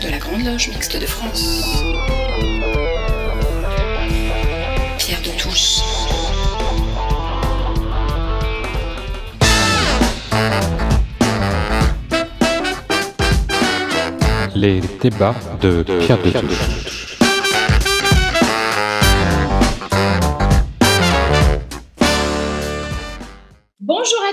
[0.00, 1.62] de la Grande Loge Mixte de France.
[4.98, 5.80] Pierre de Touche.
[14.54, 17.09] Les débats de Pierre de Touche.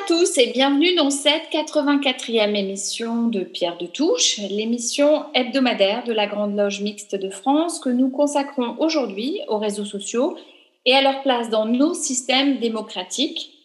[0.07, 6.27] Tous et bienvenue dans cette 84e émission de Pierre de Touche, l'émission hebdomadaire de la
[6.27, 10.37] Grande Loge Mixte de France que nous consacrons aujourd'hui aux réseaux sociaux
[10.85, 13.56] et à leur place dans nos systèmes démocratiques.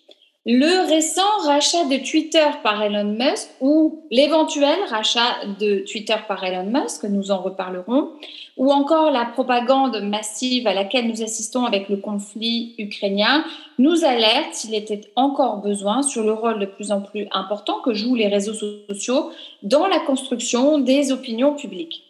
[0.45, 6.65] Le récent rachat de Twitter par Elon Musk ou l'éventuel rachat de Twitter par Elon
[6.65, 8.09] Musk, nous en reparlerons,
[8.57, 13.45] ou encore la propagande massive à laquelle nous assistons avec le conflit ukrainien,
[13.79, 17.95] nous alerte, s'il était encore besoin, sur le rôle de plus en plus important que
[17.95, 18.55] jouent les réseaux
[18.89, 19.31] sociaux
[19.63, 22.03] dans la construction des opinions publiques.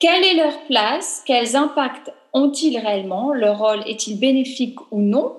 [0.00, 1.22] Quelle est leur place?
[1.24, 3.32] Quels impacts ont-ils réellement?
[3.32, 5.36] Leur rôle est-il bénéfique ou non?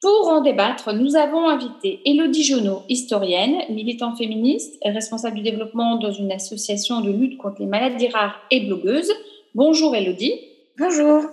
[0.00, 6.12] Pour en débattre, nous avons invité Elodie Jonot, historienne, militante féministe, responsable du développement dans
[6.12, 9.12] une association de lutte contre les maladies rares et blogueuse.
[9.54, 10.34] Bonjour Elodie.
[10.78, 11.24] Bonjour.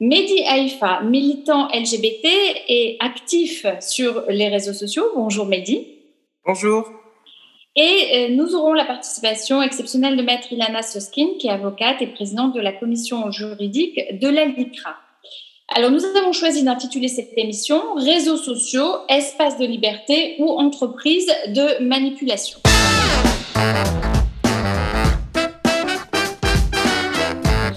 [0.00, 2.26] Mehdi Haïfa, militant LGBT
[2.68, 5.06] et actif sur les réseaux sociaux.
[5.14, 5.86] Bonjour Mehdi.
[6.44, 6.90] Bonjour.
[7.74, 12.54] Et nous aurons la participation exceptionnelle de Maître Ilana Soskin, qui est avocate et présidente
[12.54, 14.96] de la commission juridique de l'ALDICRA.
[15.74, 21.82] Alors, nous avons choisi d'intituler cette émission Réseaux sociaux, espace de liberté ou entreprise de
[21.82, 22.60] manipulation.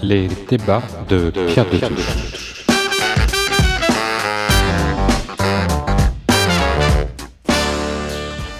[0.04, 2.64] Les débats de Pierre de Touche.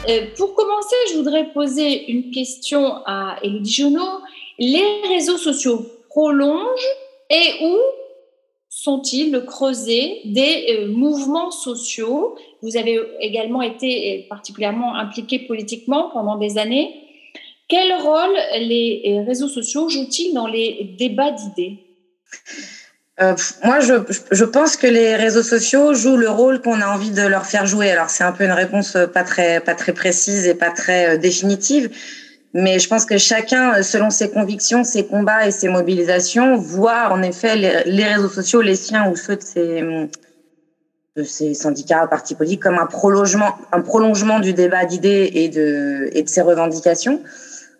[0.08, 4.22] Euh, pour commencer, je voudrais poser une question à Elodie Jonot.
[4.58, 6.66] Les réseaux sociaux prolongent
[7.30, 7.78] et où
[8.82, 12.34] sont-ils le creuset des euh, mouvements sociaux?
[12.62, 16.88] Vous avez également été particulièrement impliqué politiquement pendant des années.
[17.68, 21.78] Quel rôle les euh, réseaux sociaux jouent-ils dans les débats d'idées?
[23.20, 23.94] Euh, moi, je,
[24.30, 27.66] je, pense que les réseaux sociaux jouent le rôle qu'on a envie de leur faire
[27.66, 27.90] jouer.
[27.90, 31.90] Alors, c'est un peu une réponse pas très, pas très précise et pas très définitive.
[32.52, 37.22] Mais je pense que chacun, selon ses convictions, ses combats et ses mobilisations, voit en
[37.22, 39.82] effet les, réseaux sociaux, les siens ou ceux de ses,
[41.16, 46.10] de ses syndicats, partis politiques, comme un prolongement, un prolongement du débat d'idées et de,
[46.12, 47.22] et de ses revendications.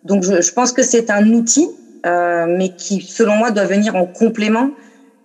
[0.05, 1.69] Donc je, pense que c'est un outil,
[2.05, 4.71] euh, mais qui, selon moi, doit venir en complément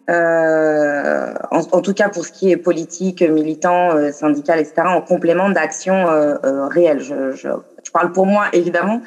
[0.09, 5.51] euh, en, tout cas pour ce qui est politique, militant, euh, syndical, etc., en complément
[5.51, 7.01] d'actions euh, euh, réelles.
[7.01, 7.49] Je,
[7.93, 9.01] parle pour moi, évidemment.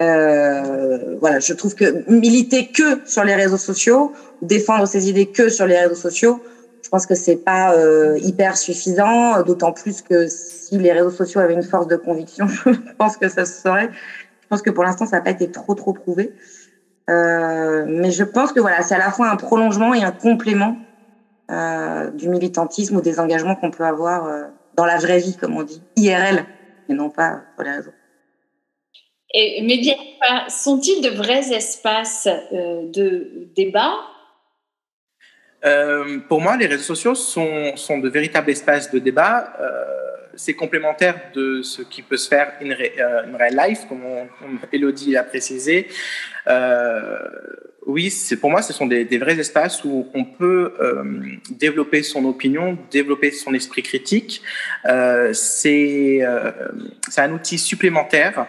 [0.00, 5.48] Euh, voilà, je trouve que militer que sur les réseaux sociaux, défendre ses idées que
[5.48, 6.40] sur les réseaux sociaux,
[6.82, 7.74] je pense que c'est pas
[8.18, 9.42] hyper suffisant.
[9.42, 13.28] D'autant plus que si les réseaux sociaux avaient une force de conviction, je pense que
[13.28, 13.90] ça se saurait.
[14.40, 16.32] Je pense que pour l'instant, ça n'a pas été trop trop prouvé.
[17.08, 20.76] Euh, mais je pense que voilà, c'est à la fois un prolongement et un complément
[21.50, 24.44] euh, du militantisme ou des engagements qu'on peut avoir euh,
[24.74, 26.44] dans la vraie vie, comme on dit, IRL,
[26.88, 27.97] et non pas sur les réseaux.
[29.34, 29.96] Et, mais bien,
[30.48, 33.94] sont-ils de vrais espaces de débat
[36.28, 39.54] Pour moi, les réseaux sociaux sont, sont de véritables espaces de débat
[40.38, 44.28] c'est complémentaire de ce qui peut se faire in, in real life, comme, on,
[44.72, 45.88] Elodie l'a précisé.
[46.46, 47.18] Euh,
[47.86, 51.04] oui, pour moi, ce sont des, des, vrais espaces où on peut euh,
[51.50, 54.42] développer son opinion, développer son esprit critique.
[54.86, 56.50] Euh, c'est euh,
[57.16, 58.46] un outil supplémentaire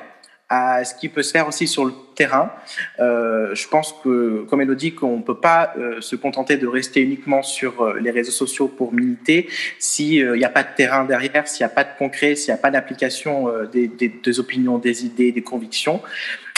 [0.49, 2.51] à ce qui peut se faire aussi sur le terrain.
[2.99, 7.01] Euh, je pense que, comme Elodie, qu'on ne peut pas euh, se contenter de rester
[7.01, 11.47] uniquement sur euh, les réseaux sociaux pour militer s'il n'y a pas de terrain derrière,
[11.47, 14.79] s'il n'y a pas de concret, s'il n'y a pas d'application des, des, des, opinions,
[14.79, 16.01] des idées, des convictions.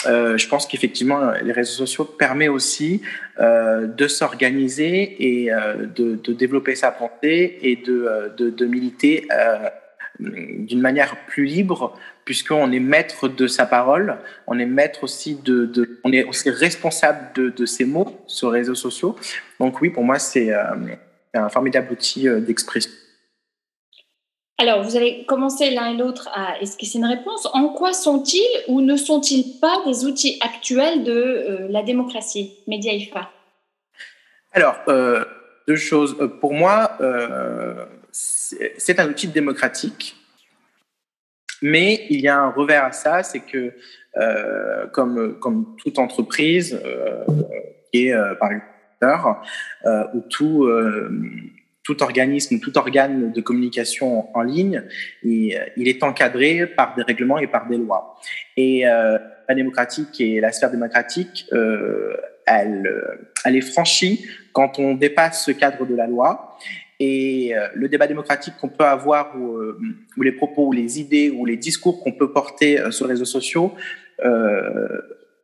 [0.06, 3.02] je pense qu'effectivement, les réseaux sociaux permettent aussi
[3.38, 9.28] de s'organiser et de, de, développer sa pensée et de, de, de militer
[10.18, 15.66] d'une manière plus libre, puisqu'on est maître de sa parole, on est maître aussi de,
[15.66, 19.16] de on est aussi responsable de, de, ses mots sur les réseaux sociaux.
[19.58, 20.62] Donc oui, pour moi, c'est euh,
[21.34, 22.90] un formidable outil euh, d'expression.
[24.58, 27.48] Alors, vous allez commencer l'un et l'autre à esquisser une réponse.
[27.52, 32.58] En quoi sont-ils ou ne sont-ils pas des outils actuels de euh, la démocratie?
[32.68, 33.28] Média IFA
[34.52, 35.24] Alors, euh,
[35.66, 36.16] deux choses.
[36.40, 36.96] Pour moi,
[38.12, 40.16] c'est un outil démocratique,
[41.62, 43.72] mais il y a un revers à ça, c'est que
[44.18, 47.24] euh, comme, comme toute entreprise euh,
[47.90, 48.66] qui est par exemple
[50.14, 50.68] ou tout,
[51.82, 54.84] tout organisme, tout organe de communication en ligne,
[55.24, 58.16] il est encadré par des règlements et par des lois.
[58.56, 61.50] Et la démocratique et la sphère démocratique,
[62.46, 66.56] elle, elle est franchie quand on dépasse ce cadre de la loi
[67.02, 69.76] et euh, le débat démocratique qu'on peut avoir, euh,
[70.16, 73.14] ou, les propos, ou les idées, ou les discours qu'on peut porter euh, sur les
[73.14, 73.74] réseaux sociaux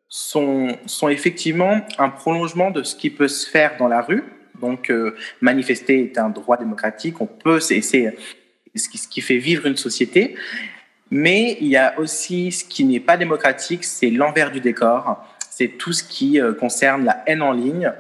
[0.09, 0.79] sont,
[1.11, 4.23] effectivement un prolongement de ce qui peut se faire dans la rue.
[4.61, 4.93] Donc,
[5.41, 7.21] manifester est un droit démocratique.
[7.21, 10.37] On peut, c'est ce qui fait vivre une société.
[11.11, 15.25] Mais il y a aussi ce qui n'est pas démocratique, c'est l'envers du décor.
[15.51, 17.93] C'est tout ce qui concerne la haine en ligne,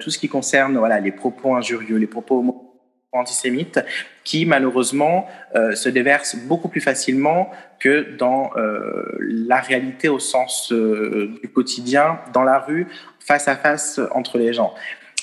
[0.00, 2.67] tout ce qui concerne les propos injurieux, les propos
[3.12, 3.80] antisémites
[4.24, 7.50] qui malheureusement euh, se déversent beaucoup plus facilement
[7.80, 12.86] que dans euh, la réalité au sens euh, du quotidien, dans la rue,
[13.20, 14.74] face à face entre les gens.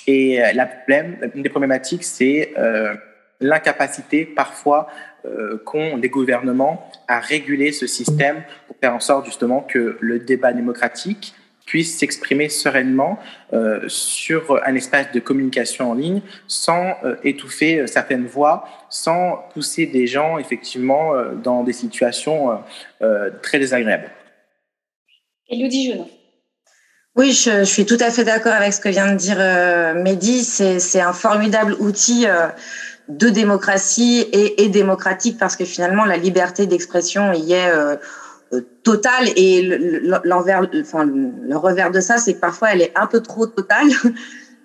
[0.07, 2.53] Et la problème, une des problématiques, c'est
[3.39, 4.85] l'incapacité parfois
[5.65, 10.53] qu'ont les gouvernements à réguler ce système pour faire en sorte justement que le débat
[10.53, 11.33] démocratique
[11.65, 13.17] puisse s'exprimer sereinement
[13.53, 19.39] euh, sur un espace de communication en ligne sans euh, étouffer euh, certaines voix, sans
[19.53, 21.13] pousser des gens effectivement
[21.43, 22.59] dans des situations
[23.41, 24.09] très désagréables.
[25.49, 26.05] Elodie Jeune.
[27.15, 29.37] Oui, je, suis tout à fait d'accord avec ce que vient de dire
[29.95, 30.43] Mehdi.
[30.43, 32.25] C'est un formidable outil
[33.07, 37.97] de démocratie et, et, démocratique parce que finalement la liberté d'expression y est euh,
[38.83, 39.61] totale et
[40.23, 43.89] l'envers, enfin le revers de ça, c'est que parfois elle est un peu trop totale.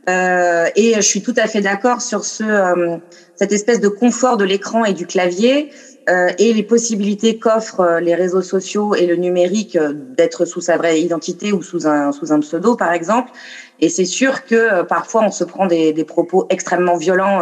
[0.09, 2.97] Euh, et je suis tout à fait d'accord sur ce euh,
[3.35, 5.69] cette espèce de confort de l'écran et du clavier
[6.09, 9.77] euh, et les possibilités qu'offrent euh, les réseaux sociaux et le numérique
[10.17, 13.31] d'être sous sa vraie identité ou sous un sous un pseudo par exemple.
[13.79, 17.41] Et c'est sûr que parfois on se prend des, des propos extrêmement violents.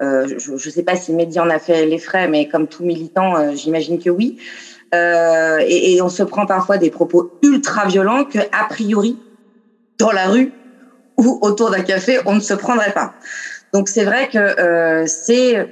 [0.00, 3.54] je ne sais pas si Mehdi en a fait les frais, mais comme tout militant,
[3.54, 4.38] j'imagine que oui.
[4.96, 9.22] Euh, et, on se prend parfois des propos ultra violents que a priori
[9.98, 10.56] dans la rue
[11.16, 13.14] ou autour d'un café on ne se prendrait pas.
[13.72, 15.70] Donc c'est vrai que euh, c'est,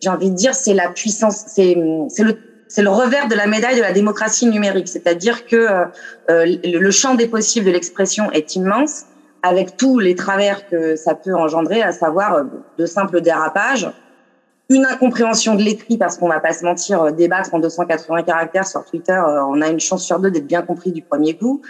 [0.00, 3.92] j'ai envie de dire, c'est la puissance, c'est le revers de la médaille de la
[3.92, 5.56] démocratie numérique, c'est-à-dire que
[6.30, 9.04] euh, le champ des possibles de l'expression est immense,
[9.42, 12.44] avec tous les travers que ça peut engendrer, à savoir
[12.78, 13.90] de simples dérapages,
[14.68, 18.66] une incompréhension de l'écrit parce qu'on va pas se mentir, euh, débattre en 280 caractères
[18.66, 21.62] sur Twitter, euh, on a une chance sur deux d'être bien compris du premier coup.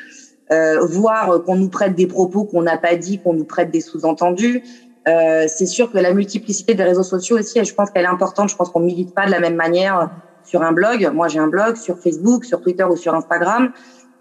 [0.53, 3.81] Euh, voir qu'on nous prête des propos qu'on n'a pas dit, qu'on nous prête des
[3.81, 4.63] sous-entendus.
[5.09, 8.51] Euh, c'est sûr que la multiplicité des réseaux sociaux aussi, je pense qu'elle est importante.
[8.51, 10.11] Je pense qu'on milite pas de la même manière
[10.45, 11.11] sur un blog.
[11.15, 13.73] Moi, j'ai un blog sur Facebook, sur Twitter ou sur Instagram.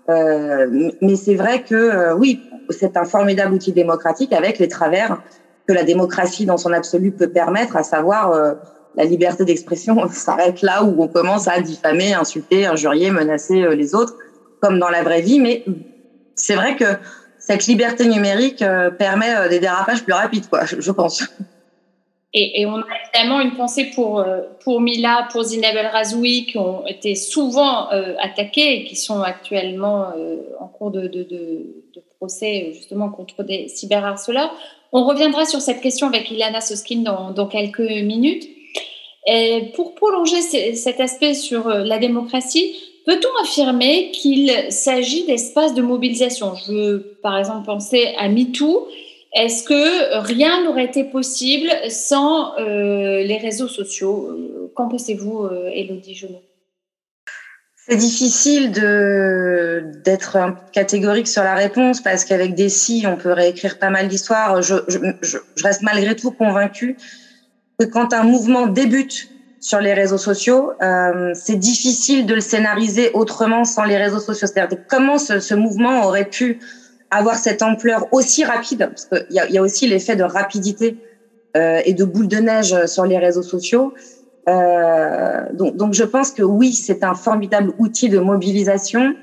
[0.09, 5.21] Euh, mais c'est vrai que oui, c'est un formidable outil démocratique avec les travers
[5.71, 8.53] que la démocratie dans son absolu peut permettre, à savoir euh,
[8.95, 13.95] la liberté d'expression s'arrête là où on commence à diffamer, insulter, injurier, menacer euh, les
[13.95, 14.15] autres,
[14.61, 15.39] comme dans la vraie vie.
[15.39, 15.63] Mais
[16.35, 16.83] c'est vrai que
[17.39, 21.23] cette liberté numérique euh, permet des dérapages plus rapides, quoi, je pense.
[22.33, 24.25] Et, on a évidemment une pensée pour,
[24.63, 27.89] pour Mila, pour Zineb El Razoui, qui ont été souvent
[28.21, 30.13] attaqués et qui sont actuellement
[30.57, 34.55] en cours de, de, de, de, procès justement contre des cyberharceleurs.
[34.93, 38.47] On reviendra sur cette question avec Ilana Soskin dans, quelques minutes.
[39.27, 45.81] Et pour prolonger cet aspect sur euh, la démocratie, peut-on affirmer qu'il s'agit d'espaces de
[45.81, 46.55] mobilisation?
[46.55, 48.87] Je veux par exemple penser à MeToo.
[49.33, 54.29] Est-ce que rien n'aurait été possible sans euh, les réseaux sociaux?
[54.75, 56.41] Qu'en pensez-vous, euh, Elodie Genot?
[57.87, 60.37] C'est difficile de d'être
[60.71, 64.61] catégorique sur la réponse parce qu'avec des si, on peut réécrire pas mal d'histoires.
[64.61, 66.95] Je, je, je, reste malgré tout convaincue
[67.79, 73.11] que quand un mouvement débute sur les réseaux sociaux, euh, c'est difficile de le scénariser
[73.13, 74.47] autrement sans les réseaux sociaux.
[74.47, 76.59] C'est-à-dire comment ce, ce, mouvement aurait pu
[77.09, 80.97] avoir cette ampleur aussi rapide, parce qu'il y a, y a aussi l'effet de rapidité
[81.57, 83.93] euh, et de boule de neige sur les réseaux sociaux.
[84.49, 89.13] Euh, donc, donc, je pense que oui, c'est un formidable outil de mobilisation.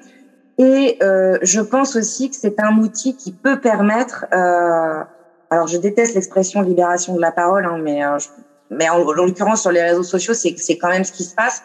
[0.58, 4.26] Et euh, je pense aussi que c'est un outil qui peut permettre.
[4.32, 5.04] Euh,
[5.50, 8.18] alors, je déteste l'expression libération de la parole, hein, mais euh,
[8.70, 11.62] mais en, l'occurrence sur les réseaux sociaux, c'est quand même ce qui se passe.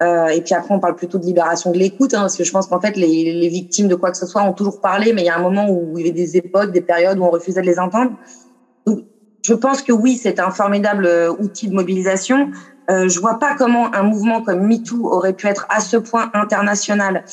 [0.00, 2.52] Euh, et puis après, on parle plutôt de libération de l'écoute, hein, parce que je
[2.52, 5.22] pense qu'en fait, les, les, victimes de quoi que ce soit ont toujours parlé, mais
[5.22, 7.30] il y a un moment où il y avait des époques, des périodes où on
[7.30, 8.12] refusait de les entendre.
[8.86, 9.00] Donc,
[9.44, 12.50] je pense que oui, c'est un formidable euh, outil de mobilisation.
[12.90, 16.30] Euh, je vois pas comment un mouvement comme MeToo aurait pu être à ce point
[16.34, 17.24] international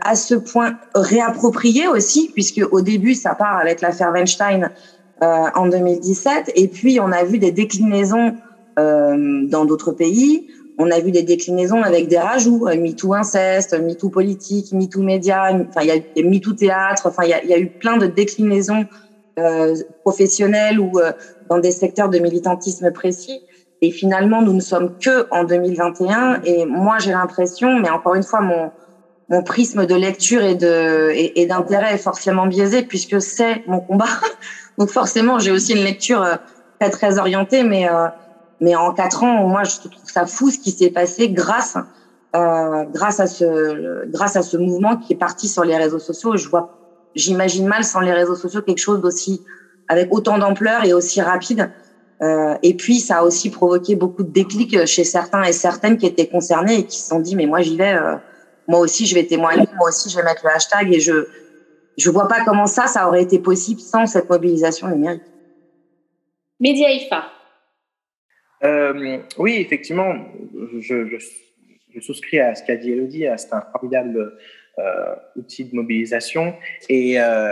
[0.00, 4.70] à ce point réapproprié aussi, puisque au début, ça part avec l'affaire Weinstein
[5.20, 8.34] en 2017, et puis on a vu des déclinaisons
[8.78, 10.46] dans d'autres pays.
[10.76, 15.82] On a vu des déclinaisons avec des rajouts, MeToo inceste, MeToo politique, MeToo média, enfin
[15.82, 18.84] il y a MeToo théâtre, enfin il y a, y a, eu plein de déclinaisons
[19.38, 19.74] euh,
[20.04, 21.12] professionnelles ou euh,
[21.48, 23.42] dans des secteurs de militantisme précis.
[23.80, 26.40] Et finalement, nous ne sommes que en 2021.
[26.44, 28.70] Et moi, j'ai l'impression, mais encore une fois, mon
[29.28, 34.04] mon prisme de lecture et de et, d'intérêt est forcément biaisé puisque c'est mon combat.
[34.78, 36.36] Donc forcément, j'ai aussi une lecture euh,
[36.78, 38.08] très très orientée, mais euh,
[38.60, 41.76] mais en quatre ans, moi, je trouve ça fou ce qui s'est passé grâce,
[42.36, 46.36] euh, grâce à ce, grâce à ce mouvement qui est parti sur les réseaux sociaux.
[46.36, 46.70] Je vois,
[47.14, 49.42] j'imagine mal sans les réseaux sociaux quelque chose d'aussi,
[49.88, 51.70] avec autant d'ampleur et aussi rapide.
[52.22, 56.06] Euh, et puis, ça a aussi provoqué beaucoup de déclics chez certains et certaines qui
[56.06, 57.94] étaient concernés et qui se sont dit, mais moi, j'y vais.
[57.94, 58.16] Euh,
[58.66, 59.66] moi aussi, je vais témoigner.
[59.76, 61.26] Moi aussi, je vais mettre le hashtag et je,
[61.98, 65.22] je vois pas comment ça, ça aurait été possible sans cette mobilisation numérique.
[66.60, 67.24] Média IFA,
[68.64, 70.14] euh, oui, effectivement,
[70.80, 71.16] je, je,
[71.90, 73.26] je, souscris à ce qu'a dit Elodie.
[73.36, 74.38] C'est un formidable euh,
[75.36, 76.54] outil de mobilisation.
[76.88, 77.50] Et euh,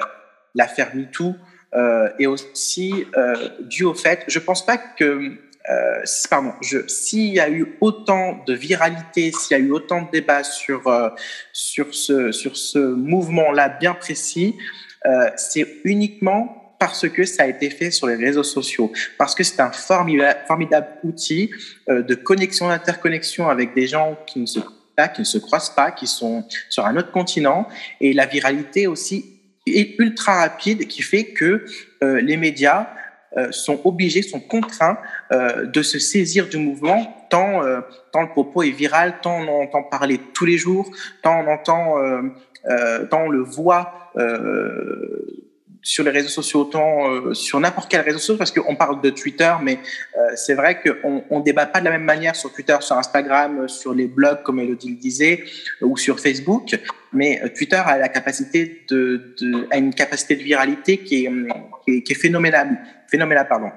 [0.55, 1.35] l'affaire MeToo
[1.75, 5.33] euh, est aussi euh, due au fait, je pense pas que,
[5.71, 6.52] euh, pardon,
[6.87, 10.83] s'il y a eu autant de viralité, s'il y a eu autant de débats sur,
[11.52, 14.57] sur ce, sur ce mouvement-là bien précis,
[15.37, 19.61] c'est uniquement parce que ça a été fait sur les réseaux sociaux, parce que c'est
[19.61, 21.49] un formidable, formidable outil
[21.88, 24.59] euh, de connexion, d'interconnexion avec des gens qui ne se
[24.95, 27.69] pas, qui ne se croisent pas, qui sont sur un autre continent,
[28.01, 31.65] et la viralité aussi est ultra rapide, qui fait que
[32.03, 32.89] euh, les médias
[33.37, 34.99] euh, sont obligés, sont contraints
[35.33, 37.63] euh, de se saisir du mouvement, tant,
[38.13, 40.91] tant le propos est viral, tant on en entend parler tous les jours,
[41.23, 41.95] tant on entend,
[43.11, 44.13] tant on le voit
[45.83, 49.11] sur les réseaux sociaux, autant euh, sur n'importe quel réseau social, parce qu'on parle de
[49.11, 49.79] Twitter, mais
[50.17, 53.69] euh, c'est vrai qu'on on débat pas de la même manière sur Twitter, sur Instagram,
[53.69, 55.45] sur les blogs, comme Elodie le disait,
[55.81, 56.79] ou sur Facebook.
[57.12, 61.31] Mais euh, Twitter a la capacité de, de a une capacité de viralité qui est,
[61.85, 63.71] qui est, qui est phénoménale, phénoménale, pardon.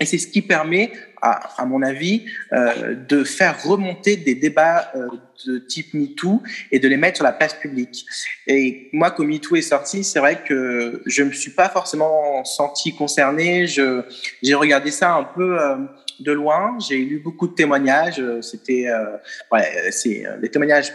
[0.00, 5.08] Et c'est ce qui permet, à, mon avis, euh, de faire remonter des débats euh,
[5.46, 6.42] de type MeToo
[6.72, 8.06] et de les mettre sur la place publique.
[8.46, 12.96] Et moi, quand MeToo est sorti, c'est vrai que je me suis pas forcément senti
[12.96, 13.66] concerné.
[13.66, 15.76] J'ai regardé ça un peu euh,
[16.20, 16.78] de loin.
[16.80, 18.22] J'ai lu beaucoup de témoignages.
[18.40, 18.86] C'était,
[19.52, 20.92] ouais, c'est des témoignages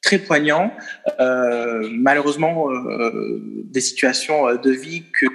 [0.00, 0.72] très poignants.
[1.18, 2.68] malheureusement,
[3.64, 5.26] des situations de vie que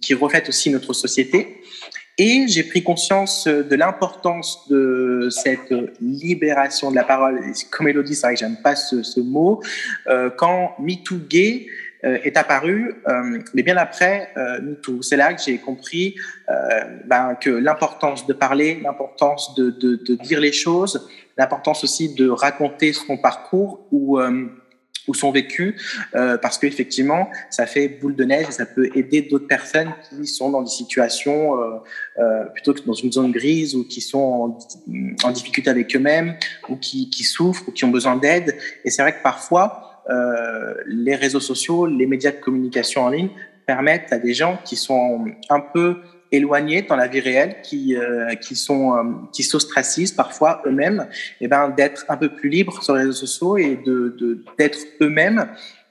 [0.00, 1.62] qui reflètent aussi notre société.
[2.20, 7.40] Et j'ai pris conscience de l'importance de cette libération de la parole.
[7.70, 9.62] Comme Elodie, c'est vrai que j'aime pas ce, ce mot.
[10.08, 11.66] Euh, quand MeToo Gay
[12.04, 16.16] euh, est apparu, euh, mais bien après euh, MeToo, c'est là que j'ai compris
[16.48, 16.54] euh,
[17.04, 22.28] ben, que l'importance de parler, l'importance de, de, de, dire les choses, l'importance aussi de
[22.28, 24.18] raconter son parcours ou
[25.08, 25.76] ou son vécu,
[26.14, 30.26] euh, parce qu'effectivement, ça fait boule de neige et ça peut aider d'autres personnes qui
[30.26, 31.78] sont dans des situations euh,
[32.18, 34.58] euh, plutôt que dans une zone grise ou qui sont en,
[35.24, 36.36] en difficulté avec eux-mêmes
[36.68, 38.56] ou qui, qui, souffrent ou qui ont besoin d'aide.
[38.84, 43.30] Et c'est vrai que parfois, euh, les réseaux sociaux, les médias de communication en ligne
[43.66, 45.98] permettent à des gens qui sont un peu
[46.30, 51.08] éloignés dans la vie réelle, qui euh, qui sont euh, qui s'ostracisent parfois eux-mêmes,
[51.40, 54.78] et eh ben d'être un peu plus libres sur les réseaux sociaux et de d'être
[55.00, 55.48] eux-mêmes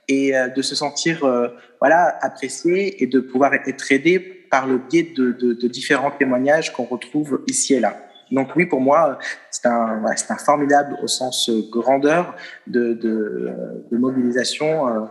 [0.07, 4.77] et euh, de se sentir euh, voilà appréciés et de pouvoir être aidés par le
[4.77, 7.97] biais de, de, de différents témoignages qu'on retrouve ici et là.
[8.31, 9.19] Donc oui, pour moi,
[9.51, 13.51] c'est un, c'est un formidable au sens grandeur de, de,
[13.89, 15.05] de mobilisation euh,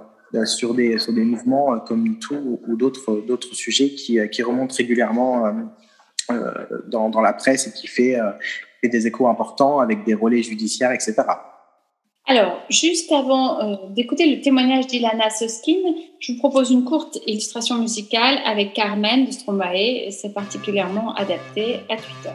[0.44, 4.42] sur des, sur des mouvements euh, comme MeToo ou d'autres, d'autres sujets qui, euh, qui
[4.42, 5.70] remontent régulièrement
[6.88, 8.16] dans, dans la presse et qui fait,
[8.80, 11.22] fait des échos importants avec des relais judiciaires, etc.
[12.28, 15.78] Alors, juste avant euh, d'écouter le témoignage d'Ilana Soskin,
[16.18, 20.10] je vous propose une courte illustration musicale avec Carmen de Stromae.
[20.10, 22.34] C'est particulièrement adapté à Twitter.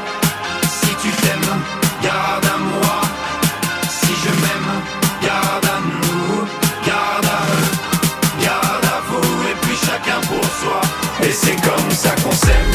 [12.45, 12.71] s'aime,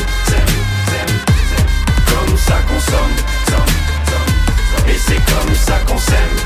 [2.08, 3.16] comme ça qu'on somme,
[4.88, 6.37] et c'est comme ça qu'on s'aime,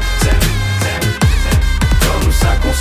[2.00, 2.74] comme ça qu'on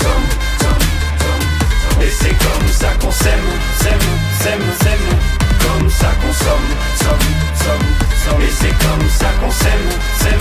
[2.01, 3.49] et c'est comme ça qu'on s'aime,
[3.81, 4.07] s'aime,
[4.41, 5.39] s'aime, s'aime
[5.79, 7.89] comme ça qu'on somme, somme, somme,
[8.23, 8.41] somme.
[8.41, 10.39] Et c'est comme ça qu'on s'aime, s'aime.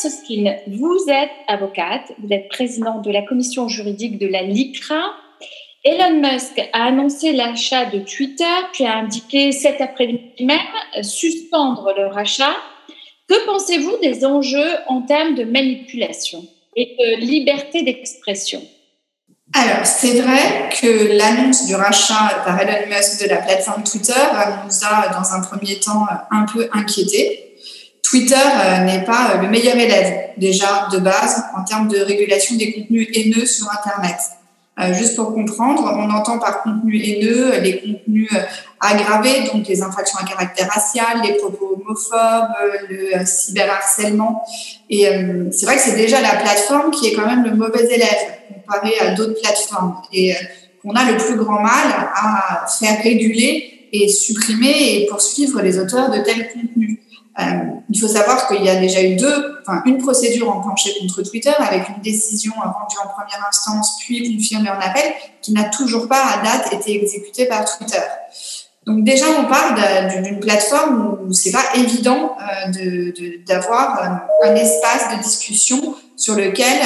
[0.00, 5.02] Soskin, vous êtes avocate, vous êtes présidente de la commission juridique de la LICRA.
[5.84, 10.58] Elon Musk a annoncé l'achat de Twitter, puis a indiqué cet après-midi même
[11.02, 12.56] suspendre le rachat.
[13.28, 18.62] Que pensez-vous des enjeux en termes de manipulation et de liberté d'expression?
[19.54, 24.12] Alors, c'est vrai que l'annonce du rachat par Elon Musk de la plateforme Twitter
[24.64, 27.55] nous a, dans un premier temps, un peu inquiétés.
[28.06, 32.54] Twitter euh, n'est pas euh, le meilleur élève, déjà de base, en termes de régulation
[32.56, 34.16] des contenus haineux sur Internet.
[34.78, 38.30] Euh, juste pour comprendre, on entend par contenu haineux les contenus
[38.78, 42.52] aggravés, donc les infractions à caractère racial, les propos homophobes,
[42.90, 44.44] le cyberharcèlement.
[44.90, 45.06] Et
[45.50, 48.18] c'est vrai que c'est déjà la plateforme qui est quand même le mauvais élève
[48.52, 49.96] comparé à d'autres plateformes.
[50.12, 50.34] Et
[50.82, 56.10] qu'on a le plus grand mal à faire réguler et supprimer et poursuivre les auteurs
[56.10, 56.98] de tels contenus.
[57.38, 57.42] Euh,
[57.90, 61.52] il faut savoir qu'il y a déjà eu deux, enfin une procédure enclenchée contre Twitter
[61.58, 65.04] avec une décision rendue en première instance puis confirmée en appel
[65.42, 68.00] qui n'a toujours pas à date été exécutée par Twitter.
[68.86, 73.12] Donc déjà on parle d'une plateforme où c'est pas évident euh,
[73.46, 76.80] d'avoir euh, un espace de discussion sur lequel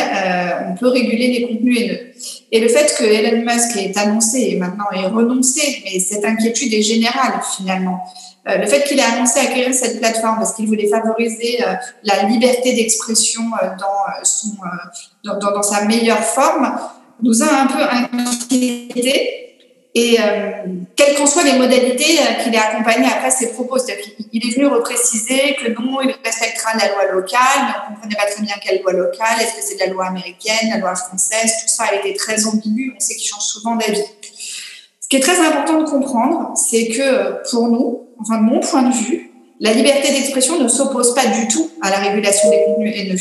[0.69, 2.11] on peut réguler les contenus haineux.
[2.51, 6.75] Et le fait que Elon Musk ait annoncé et maintenant ait renoncé, mais cette inquiétude
[6.75, 8.03] est générale finalement.
[8.48, 11.74] Euh, le fait qu'il ait annoncé acquérir cette plateforme parce qu'il voulait favoriser euh,
[12.05, 13.66] la liberté d'expression euh,
[15.24, 16.74] dans, dans, sa meilleure forme
[17.22, 19.37] nous a un peu inquiétés.
[19.92, 20.18] Et
[20.94, 24.66] quelles qu'en soient les modalités qu'il ait accompagnées après ses propos, c'est-à-dire qu'il est venu
[24.68, 28.55] repréciser que non, il respectera la loi locale, mais on ne comprenait pas très bien
[28.62, 31.87] quelle loi locale, est-ce que c'est de la loi américaine, la loi française, tout ça
[31.90, 34.05] a été très ambigu, on sait qu'il change souvent d'avis.
[35.11, 38.85] Ce qui est très important de comprendre, c'est que pour nous, enfin de mon point
[38.85, 42.94] de vue, la liberté d'expression ne s'oppose pas du tout à la régulation des contenus
[42.94, 43.18] haineux.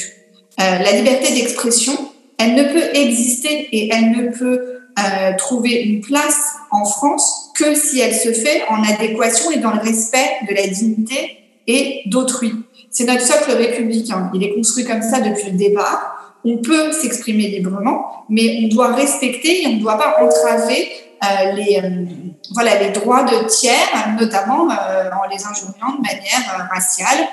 [0.59, 1.93] Euh, la liberté d'expression,
[2.37, 7.73] elle ne peut exister et elle ne peut euh, trouver une place en France que
[7.73, 12.53] si elle se fait en adéquation et dans le respect de la dignité et d'autrui.
[12.91, 14.29] C'est notre socle républicain.
[14.35, 16.35] Il est construit comme ça depuis le départ.
[16.45, 21.08] On peut s'exprimer librement, mais on doit respecter et on ne doit pas entraver euh,
[21.55, 22.05] les, euh,
[22.53, 27.27] voilà, les droits de tiers, notamment euh, en les injuriant de manière raciale.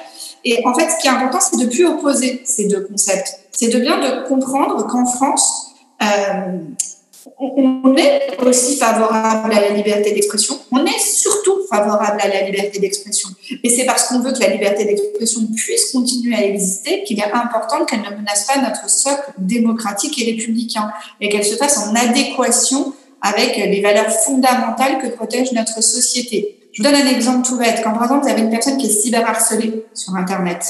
[0.44, 3.40] Et en fait, ce qui est important, c'est de plus opposer ces deux concepts.
[3.53, 5.75] C'est de bien de comprendre qu'en France,
[7.38, 10.59] on est aussi favorable à la liberté d'expression.
[10.70, 13.29] On est surtout favorable à la liberté d'expression.
[13.62, 17.33] Et c'est parce qu'on veut que la liberté d'expression puisse continuer à exister qu'il est
[17.33, 21.94] important qu'elle ne menace pas notre socle démocratique et républicain et qu'elle se fasse en
[21.94, 26.59] adéquation avec les valeurs fondamentales que protège notre société.
[26.72, 27.81] Je vous donne un exemple tout bête.
[27.83, 30.64] Quand par exemple vous avez une personne qui est cyberharcelée sur Internet,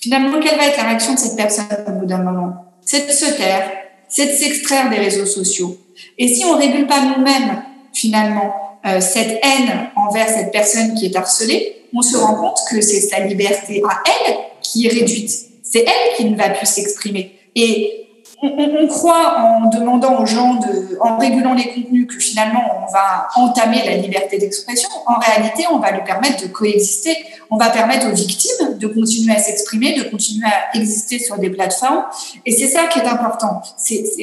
[0.00, 2.54] finalement, quelle va être la réaction de cette personne au bout d'un moment?
[2.80, 3.70] C'est de se taire,
[4.08, 5.76] c'est de s'extraire des réseaux sociaux.
[6.18, 8.54] Et si on régule pas nous-mêmes, finalement,
[8.86, 13.00] euh, cette haine envers cette personne qui est harcelée, on se rend compte que c'est
[13.00, 15.30] sa liberté à elle qui est réduite.
[15.62, 17.38] C'est elle qui ne va plus s'exprimer.
[17.54, 18.06] Et
[18.42, 23.28] on, croit en demandant aux gens, de, en régulant les contenus, que finalement on va
[23.36, 24.88] entamer la liberté d'expression.
[25.06, 27.16] En réalité, on va lui permettre de coexister.
[27.50, 31.50] On va permettre aux victimes de continuer à s'exprimer, de continuer à exister sur des
[31.50, 32.04] plateformes.
[32.44, 33.62] Et c'est ça qui est important.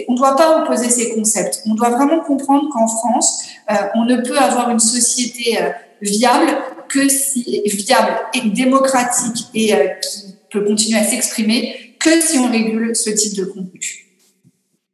[0.07, 1.61] on ne doit pas opposer ces concepts.
[1.65, 5.69] On doit vraiment comprendre qu'en France, euh, on ne peut avoir une société euh,
[6.01, 6.51] viable
[6.89, 12.49] que si viable et démocratique et euh, qui peut continuer à s'exprimer que si on
[12.49, 14.08] régule ce type de contenu.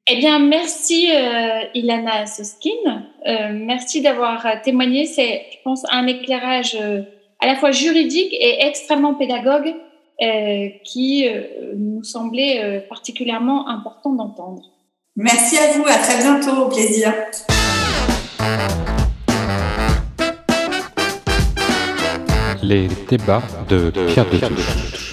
[0.08, 2.70] Eh bien, merci euh, Ilana Soskin.
[3.26, 5.08] Euh, merci d'avoir témoigné.
[5.08, 7.02] C'est, je pense, un éclairage euh,
[7.40, 9.74] à la fois juridique et extrêmement pédagogue
[10.22, 14.62] euh, qui euh, nous semblait euh, particulièrement important d'entendre.
[15.16, 15.86] Merci à vous.
[15.88, 16.66] À très bientôt.
[16.66, 17.12] Au plaisir.
[22.62, 25.05] Les débats de Pierre de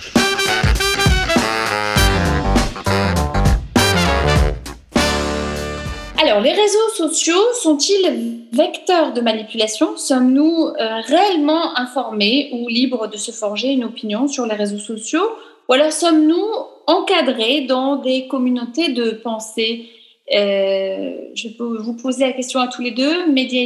[7.08, 9.96] sociaux sont-ils vecteurs de manipulation?
[9.96, 15.28] Sommes-nous euh, réellement informés ou libres de se forger une opinion sur les réseaux sociaux?
[15.68, 16.46] Ou alors sommes-nous
[16.86, 19.88] encadrés dans des communautés de pensée?
[20.32, 23.62] Euh, Je peux vous poser la question à tous les deux, Média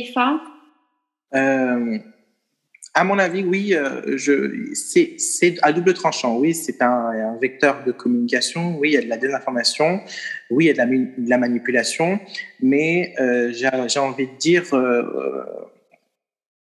[1.34, 1.98] euh,
[2.96, 4.16] à mon avis, oui, euh,
[4.74, 6.38] c'est à double tranchant.
[6.38, 8.78] Oui, c'est un, vecteur de communication.
[8.78, 10.00] Oui, il y a de la désinformation.
[10.50, 12.18] Oui, il y a de la, manipulation.
[12.62, 15.42] Mais euh, j'ai envie de dire euh,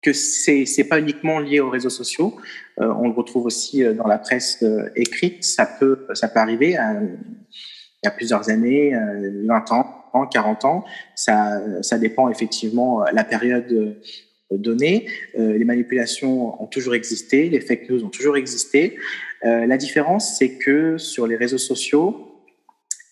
[0.02, 2.36] que c'est c'est pas uniquement lié aux réseaux sociaux.
[2.78, 5.44] On le retrouve aussi dans la presse écrite.
[5.44, 6.76] Ça peut ça peut arriver.
[6.76, 8.96] À, il y a plusieurs années,
[9.46, 10.86] 20 ans, 40 ans.
[11.14, 13.96] Ça, ça dépend effectivement la période
[14.52, 15.08] données.
[15.38, 18.98] Euh, les manipulations ont toujours existé, les fake news ont toujours existé.
[19.44, 22.36] Euh, la différence, c'est que sur les réseaux sociaux,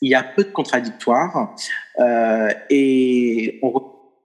[0.02, 1.56] il y a peu de contradictoires
[2.00, 3.74] euh, et on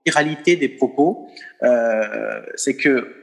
[0.05, 1.29] viralité des propos.
[1.63, 3.15] Euh, c'est que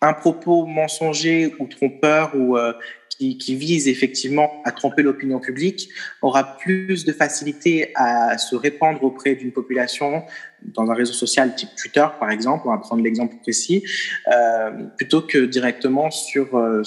[0.00, 2.72] un propos mensonger ou trompeur ou euh,
[3.18, 5.88] qui, qui, vise effectivement à tromper l'opinion publique
[6.22, 10.24] aura plus de facilité à se répandre auprès d'une population
[10.62, 13.84] dans un réseau social type Twitter, par exemple, on va prendre l'exemple précis,
[14.32, 16.82] euh, plutôt que directement sur euh,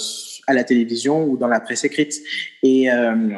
[0.48, 2.16] à la télévision ou dans la presse écrite.
[2.64, 3.30] Et, euh,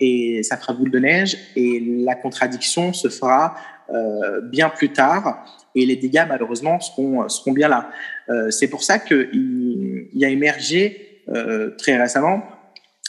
[0.00, 3.56] et ça fera boule de neige et la contradiction se fera
[3.88, 7.90] euh, bien plus tard et les dégâts malheureusement seront, seront bien là.
[8.28, 11.05] Euh, c'est pour ça qu'il il a émergé
[11.78, 12.42] très récemment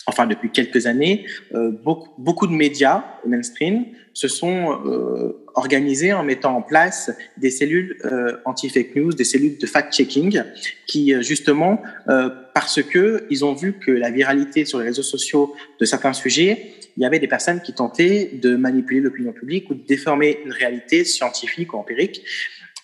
[0.07, 6.23] enfin depuis quelques années, euh, beaucoup, beaucoup de médias mainstream se sont euh, organisés en
[6.23, 10.41] mettant en place des cellules euh, anti-fake news, des cellules de fact-checking,
[10.87, 15.03] qui euh, justement, euh, parce que ils ont vu que la viralité sur les réseaux
[15.03, 19.69] sociaux de certains sujets, il y avait des personnes qui tentaient de manipuler l'opinion publique
[19.69, 22.23] ou de déformer une réalité scientifique ou empirique.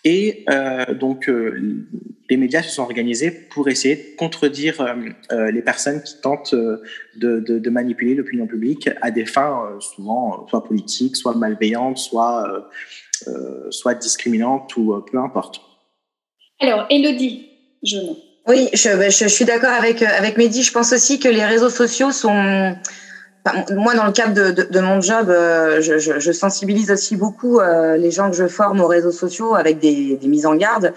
[0.04, 1.86] Et euh, donc, euh,
[2.30, 4.96] les médias se sont organisés pour essayer de contredire euh,
[5.32, 6.82] euh les personnes qui tentent euh,
[7.16, 11.98] de, de, de manipuler l'opinion publique à des fins euh, souvent soit politiques, soit malveillantes,
[11.98, 12.70] soit,
[13.70, 15.62] soit discriminantes ou peu importe.
[16.60, 17.48] Alors, Elodie,
[17.84, 17.98] je
[18.48, 20.64] Oui, je, je, je suis d'accord avec, avec Mehdi.
[20.64, 22.76] Je pense aussi que les réseaux sociaux sont
[23.76, 27.18] moi, dans le cadre de, de, de mon job, euh, je, je, je, sensibilise aussi
[27.18, 30.56] beaucoup euh, les gens que je forme aux réseaux sociaux avec des, des mises en
[30.56, 30.94] garde.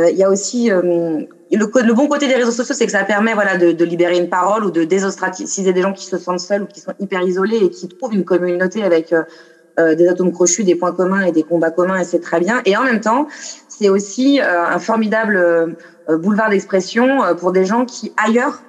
[0.00, 2.92] Euh, il y a aussi euh, le, le, bon côté des réseaux sociaux, c'est que
[2.92, 6.16] ça permet voilà de, de, libérer une parole ou de désostratiser des gens qui se
[6.16, 10.08] sentent seuls ou qui sont hyper isolés et qui trouvent une communauté avec euh, des
[10.08, 12.62] atomes crochus, des points communs et des combats communs, et c'est très bien.
[12.66, 13.26] Et en même temps,
[13.68, 15.74] c'est aussi un formidable
[16.08, 18.62] boulevard d'expression pour des gens qui ailleurs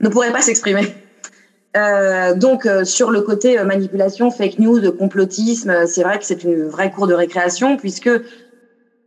[0.00, 0.94] ne pourraient pas s'exprimer.
[1.76, 6.24] Euh, donc euh, sur le côté euh, manipulation, fake news, complotisme, euh, c'est vrai que
[6.24, 8.10] c'est une vraie cour de récréation puisque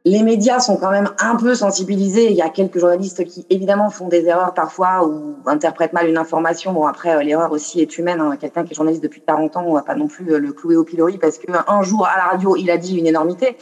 [0.04, 2.32] les médias sont quand même un peu sensibilisés.
[2.32, 6.18] Il y a quelques journalistes qui évidemment font des erreurs parfois ou interprètent mal une
[6.18, 6.74] information.
[6.74, 8.20] Bon après l'erreur aussi est humaine.
[8.20, 8.36] Hein.
[8.36, 10.84] Quelqu'un qui est journaliste depuis 40 ans, on va pas non plus le clouer au
[10.84, 13.58] pilori parce qu'un jour à la radio il a dit une énormité.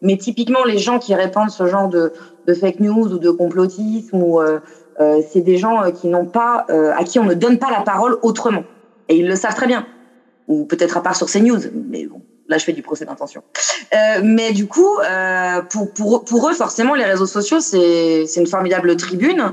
[0.00, 2.12] Mais typiquement les gens qui répandent ce genre de,
[2.46, 4.60] de fake news ou de complotisme ou euh, euh,
[4.98, 7.80] c'est des gens euh, qui n'ont pas, euh, à qui on ne donne pas la
[7.80, 8.64] parole autrement.
[9.08, 9.86] Et ils le savent très bien.
[10.48, 13.42] Ou peut-être à part sur CNews, mais bon, là je fais du procès d'intention.
[13.94, 18.96] Euh, mais du coup, euh, pour, pour, eux, forcément, les réseaux sociaux, c'est une formidable
[18.96, 19.52] tribune.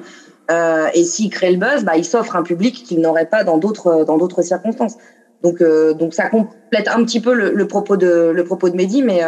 [0.49, 3.57] Euh, et s'ils créent le buzz, bah, ils s'offrent un public qu'ils n'auraient pas dans
[3.57, 4.97] d'autres circonstances.
[5.43, 9.21] Donc, donc ça complète un petit peu le, propos de le propos de Mehdi, mais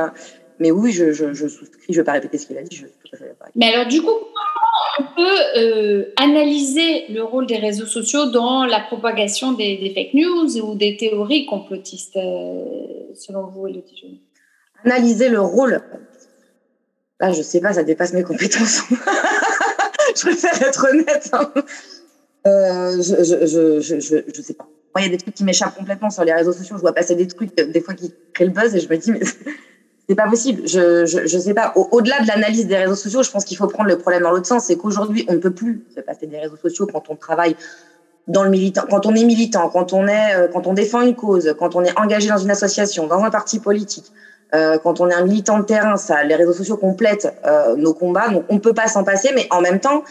[0.60, 1.82] mais oui, je, je, je souscris.
[1.90, 2.86] Je vais pas répéter ce qu'il a dit.
[3.56, 4.12] Mais alors, du coup,
[5.00, 10.76] on peut analyser le rôle des réseaux sociaux dans la propagation des, fake news ou
[10.76, 12.14] des théories complotistes,
[13.16, 14.22] selon vous, Elodie
[14.86, 15.82] Analyser le rôle.
[17.20, 18.82] Là, je sais pas, ça dépasse mes compétences.
[20.16, 21.30] je préfère être honnête.
[21.32, 21.52] Hein.
[22.46, 24.68] Euh, je, je, sais pas.
[24.98, 26.76] Il y a des trucs qui m'échappent complètement sur les réseaux sociaux.
[26.76, 29.12] Je vois passer des trucs, des fois, qui créent le buzz et je me dis,
[29.12, 29.22] mais
[30.08, 30.68] c'est pas possible.
[30.68, 31.74] Je, je, je sais pas.
[31.76, 34.48] Au-delà de l'analyse des réseaux sociaux, je pense qu'il faut prendre le problème dans l'autre
[34.48, 34.66] sens.
[34.66, 37.56] C'est qu'aujourd'hui, on ne peut plus se passer des réseaux sociaux quand on travaille
[38.28, 41.16] dans le militant, quand on est militant, quand on est, euh, quand on défend une
[41.16, 44.12] cause, quand on est engagé dans une association, dans un parti politique.
[44.54, 47.94] Euh, quand on est un militant de terrain, ça, les réseaux sociaux complètent euh, nos
[47.94, 50.04] combats, donc on ne peut pas s'en passer, mais en même temps,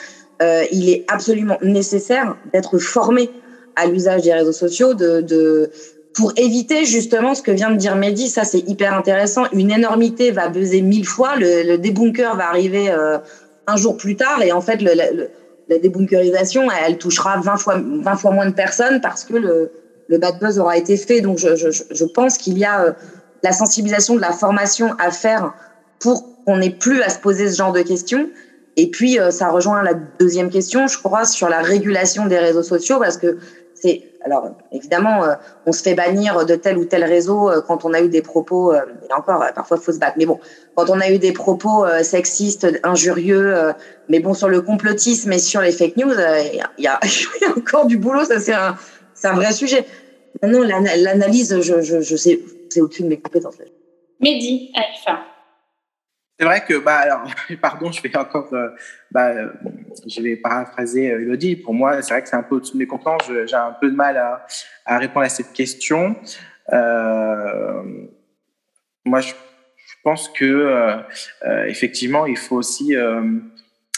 [0.43, 3.31] euh, il est absolument nécessaire d'être formé
[3.77, 5.71] à l'usage des réseaux sociaux, de, de,
[6.15, 10.31] pour éviter justement ce que vient de dire Mehdi, ça c'est hyper intéressant, une énormité
[10.31, 13.19] va buzzer mille fois, le, le débunker va arriver euh,
[13.67, 15.29] un jour plus tard, et en fait, le, le,
[15.69, 19.71] la débunkerisation, elle, touchera 20 fois, 20 fois moins de personnes parce que le,
[20.09, 21.21] le bad buzz aura été fait.
[21.21, 22.95] Donc je, je, je pense qu'il y a
[23.43, 25.55] la sensibilisation de la formation à faire
[25.99, 28.29] pour qu'on n'ait plus à se poser ce genre de questions.
[28.77, 32.63] Et puis, euh, ça rejoint la deuxième question, je crois, sur la régulation des réseaux
[32.63, 33.37] sociaux, parce que
[33.75, 35.35] c'est, alors évidemment, euh,
[35.67, 38.23] on se fait bannir de tel ou tel réseau euh, quand on a eu des
[38.23, 40.39] propos, et encore, parfois, faut se battre, mais bon,
[40.75, 43.55] quand on a eu des propos sexistes, injurieux,
[44.09, 46.13] mais bon, sur le complotisme et sur les fake news,
[46.79, 47.01] il y, a,
[47.57, 48.77] encore du boulot, ça c'est un,
[49.25, 49.87] un vrai sujet.
[50.43, 53.57] Maintenant, l'analyse, je sais, c'est au-dessus de mes compétences.
[54.21, 55.32] Mehdi, Alpha.
[56.43, 57.23] C'est vrai que, bah, alors,
[57.63, 58.71] pardon, je vais encore, euh,
[59.13, 59.33] bah,
[60.09, 61.55] je vais paraphraser euh, Elodie.
[61.55, 63.47] Pour moi, c'est vrai que c'est un peu au-dessus de.
[63.47, 64.45] J'ai un peu de mal à,
[64.85, 66.17] à répondre à cette question.
[66.73, 67.85] Euh,
[69.05, 69.35] moi, je,
[70.03, 70.97] pense que, euh,
[71.45, 72.97] euh, effectivement, il faut aussi,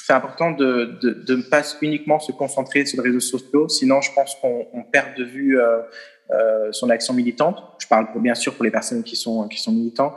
[0.02, 3.70] c'est important de, de, de, ne pas uniquement se concentrer sur les réseaux sociaux.
[3.70, 5.58] Sinon, je pense qu'on perd de vue
[6.30, 7.62] euh, son action militante.
[7.78, 10.14] Je parle bien sûr pour les personnes qui sont, qui sont militants.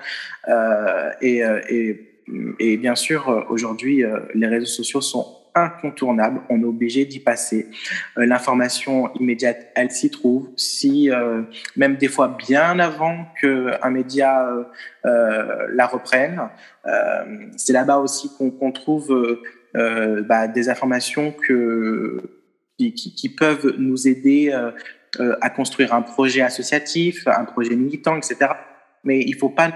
[0.47, 2.16] Euh, euh, et,
[2.59, 6.41] et, bien sûr, aujourd'hui, euh, les réseaux sociaux sont incontournables.
[6.49, 7.67] On est obligé d'y passer.
[8.15, 10.49] L'information immédiate, elle s'y trouve.
[10.55, 11.09] Si,
[11.75, 14.47] même des fois bien avant qu'un média
[15.03, 16.41] la reprenne,
[17.55, 19.39] c'est là-bas aussi qu'on trouve
[19.73, 22.21] bah, des informations que,
[22.77, 24.53] qui, peuvent nous aider
[25.19, 28.51] euh, à construire un projet associatif, un projet militant, etc.
[29.03, 29.71] Mais il ne faut pas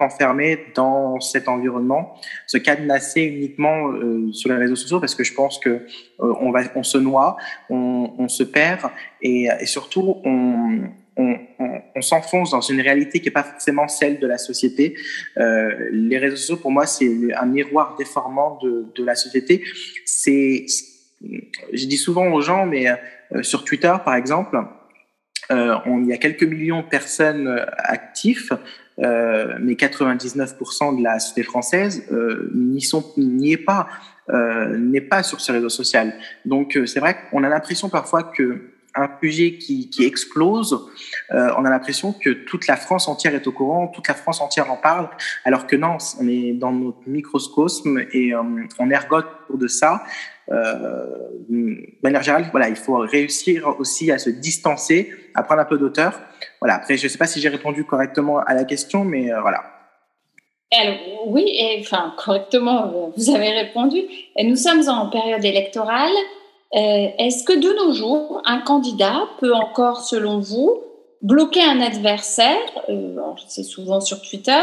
[0.00, 2.14] s'enfermer dans cet environnement,
[2.46, 5.80] se cadenasser uniquement euh, sur les réseaux sociaux parce que je pense que euh,
[6.18, 7.36] on va, on se noie,
[7.68, 10.84] on, on se perd et, et surtout on,
[11.16, 11.36] on,
[11.94, 14.94] on, s'enfonce dans une réalité qui n'est pas forcément celle de la société.
[15.36, 19.62] Euh, les réseaux sociaux, pour moi, c'est un miroir déformant de, de la société.
[20.06, 20.64] C'est,
[21.20, 24.58] je dis souvent aux gens, mais euh, sur Twitter, par exemple,
[25.50, 28.56] euh, on, il y a quelques millions de personnes euh, actives,
[29.00, 33.88] euh, mais 99% de la société française euh, n'y est pas
[34.28, 36.12] euh, n'est pas sur ce réseau social.
[36.44, 40.88] Donc c'est vrai qu'on a l'impression parfois que un sujet qui, explose,
[41.30, 44.68] on a l'impression que toute la France entière est au courant, toute la France entière
[44.68, 45.08] en parle,
[45.44, 50.02] alors que non, on est dans notre microcosme et on ergote autour de ça.
[50.52, 51.06] Euh,
[51.48, 55.78] de manière générale, voilà, il faut réussir aussi à se distancer, à prendre un peu
[55.78, 56.20] d'auteur.
[56.60, 56.76] Voilà.
[56.76, 59.62] Après, je ne sais pas si j'ai répondu correctement à la question, mais euh, voilà.
[60.72, 60.96] Alors,
[61.26, 64.04] oui, et, enfin, correctement, vous avez répondu.
[64.40, 66.12] Nous sommes en période électorale.
[66.74, 70.80] Euh, est-ce que de nos jours, un candidat peut encore, selon vous,
[71.22, 72.56] bloquer un adversaire
[72.88, 73.16] euh,
[73.48, 74.62] C'est souvent sur Twitter.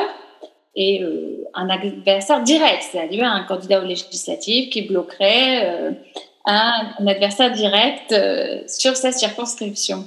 [0.76, 5.98] Et euh, un adversaire direct, c'est-à-dire un candidat au législatif qui bloquerait
[6.46, 8.16] un, adversaire direct
[8.68, 10.06] sur sa circonscription?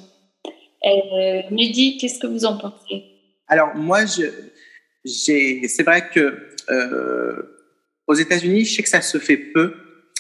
[0.85, 1.43] Euh,
[2.01, 3.05] qu'est-ce que vous en pensez?
[3.49, 4.01] Alors, moi,
[5.05, 6.37] c'est vrai que
[8.07, 9.75] aux États-Unis, je sais que ça se fait peu,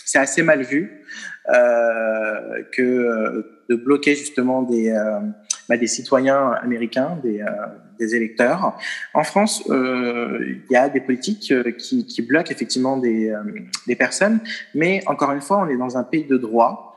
[0.05, 1.05] c'est assez mal vu
[1.49, 5.20] euh, que euh, de bloquer justement des, euh,
[5.68, 8.79] bah, citoyens américains, des, électeurs.
[9.12, 14.40] En France, il y a des politiques qui, bloquent effectivement des personnes,
[14.75, 16.89] mais encore une fois, on est dans un pays de droit.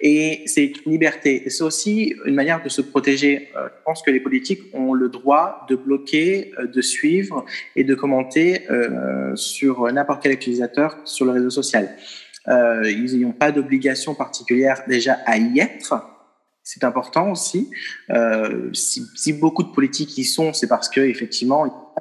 [0.00, 1.42] Et c'est une liberté.
[1.48, 3.50] C'est aussi une manière de se protéger.
[3.54, 7.44] Je pense que les politiques ont le droit de bloquer, de suivre
[7.76, 8.66] et de commenter
[9.34, 11.96] sur n'importe quel utilisateur sur le réseau social.
[12.48, 15.94] Euh, ils n'ont pas d'obligation particulière déjà à y être.
[16.62, 17.70] c'est important aussi.
[18.10, 21.92] Euh, si, si, beaucoup de politiques y sont, c'est parce que effectivement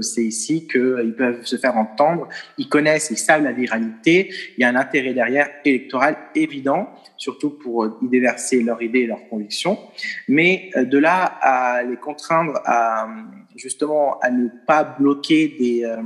[0.00, 2.28] c'est ici qu'ils peuvent se faire entendre.
[2.58, 4.32] Ils connaissent, ils savent la viralité.
[4.56, 9.06] Il y a un intérêt derrière électoral évident, surtout pour y déverser leurs idées et
[9.06, 9.78] leurs convictions.
[10.28, 13.08] Mais euh, de là à les contraindre à
[13.56, 16.02] justement à ne pas bloquer des euh,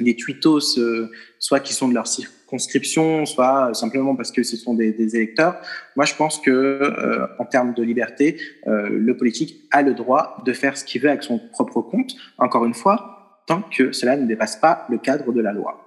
[0.00, 2.06] des tweetos, euh, soit qui sont de leur
[2.50, 5.56] circonscription, soit simplement parce que ce sont des, des électeurs.
[5.96, 8.36] Moi, je pense que euh, en termes de liberté,
[8.66, 12.12] euh, le politique a le droit de faire ce qu'il veut avec son propre compte.
[12.38, 15.80] Encore une fois, tant que cela ne dépasse pas le cadre de la loi.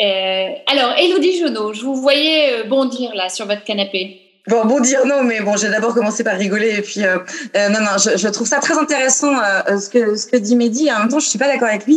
[0.00, 4.20] Euh, alors, Elodie Jonot, je vous voyais bondir là sur votre canapé.
[4.46, 7.16] Bon, bondir non, mais bon, j'ai d'abord commencé par rigoler et puis euh,
[7.70, 9.32] non, non, je, je, trouve ça très intéressant
[9.68, 10.92] ce que ce que dit Mehdi.
[10.92, 11.96] En même temps, je suis pas d'accord avec lui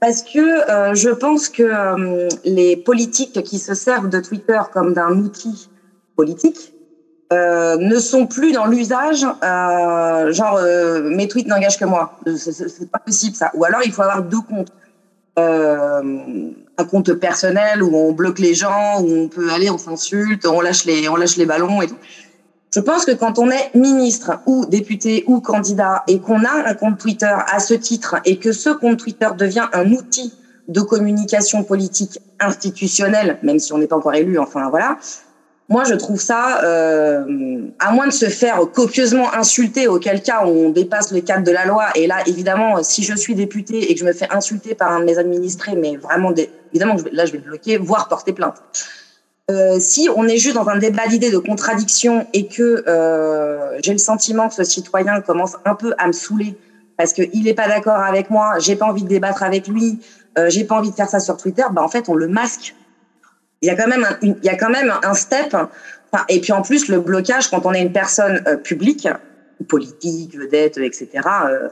[0.00, 4.92] parce que euh, je pense que euh, les politiques qui se servent de Twitter comme
[4.92, 5.68] d'un outil
[6.16, 6.74] politique
[7.32, 10.60] euh, ne sont plus dans l'usage, genre
[11.04, 12.18] mes tweets n'engagent que moi.
[12.36, 13.50] C'est pas possible ça.
[13.54, 14.72] Ou alors il faut avoir deux comptes.
[15.36, 20.60] un compte personnel où on bloque les gens, où on peut aller, on s'insulte, on
[20.60, 21.98] lâche les, on lâche les ballons et tout.
[22.74, 26.74] Je pense que quand on est ministre ou député ou candidat et qu'on a un
[26.74, 30.34] compte Twitter à ce titre et que ce compte Twitter devient un outil
[30.68, 34.98] de communication politique institutionnelle, même si on n'est pas encore élu, enfin voilà,
[35.68, 40.70] moi je trouve ça, euh, à moins de se faire copieusement insulter, auquel cas on
[40.70, 44.00] dépasse le cadre de la loi, et là évidemment, si je suis député et que
[44.00, 46.32] je me fais insulter par un de mes administrés, mais vraiment,
[46.72, 48.62] évidemment, là je vais bloquer, voire porter plainte.
[49.48, 53.92] Euh, si on est juste dans un débat d'idées, de contradiction et que euh, j'ai
[53.92, 56.56] le sentiment que ce citoyen commence un peu à me saouler
[56.96, 60.00] parce qu'il n'est pas d'accord avec moi, j'ai pas envie de débattre avec lui,
[60.36, 62.74] euh, j'ai pas envie de faire ça sur Twitter, bah en fait on le masque.
[63.62, 65.54] Il y a quand même un, il y a quand même un step.
[65.54, 69.08] Enfin, et puis en plus le blocage quand on est une personne euh, publique,
[69.68, 71.08] politique, vedette, etc.
[71.48, 71.68] Euh,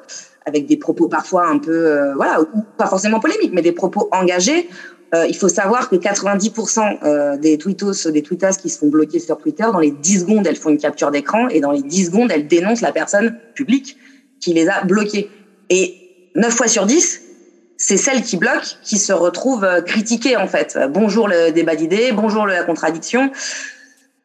[0.47, 4.69] avec des propos parfois un peu, voilà, ou pas forcément polémiques, mais des propos engagés.
[5.15, 9.21] Euh, il faut savoir que 90% euh, des tweetos, des tweetas qui se font bloquer
[9.21, 12.07] sur Twitter, dans les 10 secondes, elles font une capture d'écran et dans les 10
[12.07, 13.97] secondes, elles dénoncent la personne publique
[14.41, 15.31] qui les a bloqués.
[15.71, 17.23] Et 9 fois sur 10,
[17.77, 20.79] c'est celle qui bloque qui se retrouve euh, critiquée en fait.
[20.91, 23.31] Bonjour le débat d'idées, bonjour la contradiction.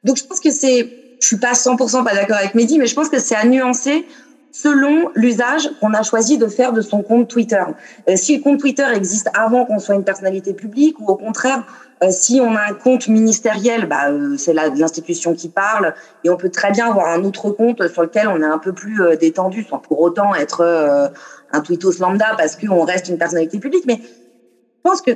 [0.04, 2.96] Donc je pense que c'est, je suis pas 100% pas d'accord avec Mehdi, mais je
[2.96, 4.08] pense que c'est à nuancer
[4.52, 7.64] selon l'usage qu'on a choisi de faire de son compte Twitter.
[8.10, 11.64] Euh, si le compte Twitter existe avant qu'on soit une personnalité publique ou au contraire,
[12.04, 16.38] euh, si on a un compte ministériel, bah, euh, c'est l'institution qui parle et on
[16.38, 19.66] peut très bien avoir un autre compte sur lequel on est un peu plus détendu
[19.70, 21.12] sans pour autant être
[21.52, 23.84] un tweetos lambda parce qu'on reste une personnalité publique.
[23.86, 25.12] Mais je pense que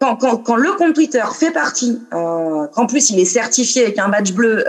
[0.00, 4.32] quand, quand, le compte Twitter fait partie, qu'en plus il est certifié avec un badge
[4.32, 4.64] bleu,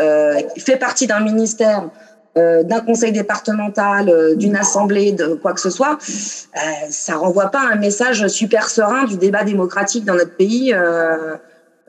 [0.57, 1.89] fait partie d'un ministère,
[2.37, 7.47] euh, d'un conseil départemental, euh, d'une assemblée, de quoi que ce soit, euh, ça renvoie
[7.47, 11.35] pas un message super serein du débat démocratique dans notre pays euh,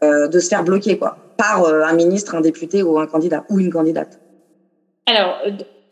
[0.02, 3.70] de se faire bloquer quoi, par un ministre, un député ou un candidat ou une
[3.70, 4.18] candidate.
[5.06, 5.38] Alors,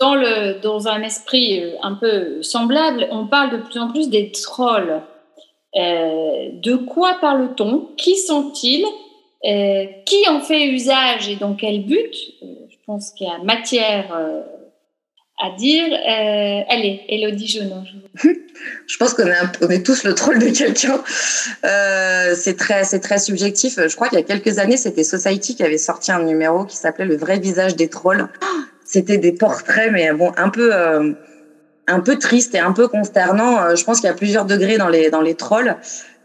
[0.00, 4.32] dans, le, dans un esprit un peu semblable, on parle de plus en plus des
[4.32, 5.00] trolls.
[5.76, 7.90] de quoi parle-t-on?
[7.96, 8.84] Qui sont-ils?
[9.44, 12.16] Qui en fait usage et dans quel but?
[12.90, 14.42] Pense qu'il y a matière euh,
[15.40, 15.84] à dire.
[15.84, 17.84] Euh, allez, Elodie Jonot.
[18.86, 21.00] Je pense qu'on est, tous le troll de quelqu'un.
[21.64, 23.78] Euh, c'est très, très subjectif.
[23.86, 26.76] Je crois qu'il y a quelques années, c'était Society qui avait sorti un numéro qui
[26.76, 28.28] s'appelait Le vrai visage des trolls.
[28.84, 31.12] C'était des portraits, mais bon, un peu, euh,
[31.86, 33.74] un peu triste et un peu consternant.
[33.76, 35.76] Je pense qu'il y a plusieurs degrés dans les, dans les trolls.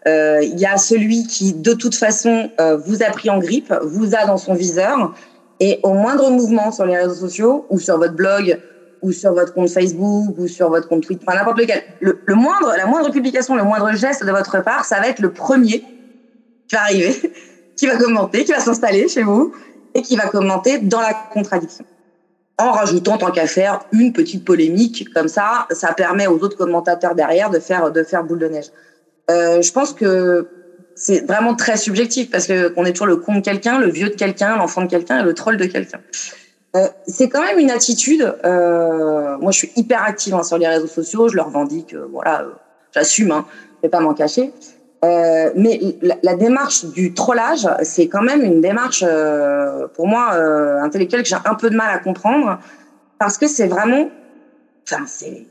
[0.07, 2.49] Il y a celui qui, de toute façon,
[2.86, 5.13] vous a pris en grippe, vous a dans son viseur
[5.60, 8.60] et au moindre mouvement sur les réseaux sociaux ou sur votre blog
[9.01, 12.74] ou sur votre compte Facebook ou sur votre compte Twitter, enfin n'importe lequel, le, moindre,
[12.76, 15.88] la moindre publication, le moindre geste de votre part, ça va être le premier
[16.68, 17.16] qui va arriver,
[17.76, 19.51] qui va commenter, qui va s'installer chez vous
[19.93, 21.86] et qui va commenter dans la contradiction.
[22.58, 27.14] En rajoutant tant qu'à faire une petite polémique comme ça, ça permet aux autres commentateurs
[27.14, 28.72] derrière de faire de faire boule de neige.
[29.30, 30.49] Euh, je pense que
[30.95, 34.09] c'est vraiment très subjectif parce que qu'on est toujours le con de quelqu'un, le vieux
[34.09, 35.99] de quelqu'un, l'enfant de quelqu'un et le troll de quelqu'un.
[36.75, 38.35] Euh, c'est quand même une attitude.
[38.43, 41.27] Euh, moi, je suis hyper active hein, sur les réseaux sociaux.
[41.27, 42.51] Je leur revendique, euh, voilà, euh,
[42.93, 43.45] j'assume, hein,
[43.77, 44.51] je vais pas m'en cacher.
[45.03, 49.05] Mais la, la, démarche du trollage, c'est quand même une démarche
[49.93, 50.31] pour moi
[50.81, 52.57] intellectuelle que j'ai un peu de mal à comprendre
[53.19, 54.09] parce que c'est vraiment,
[54.83, 55.45] enfin, c'est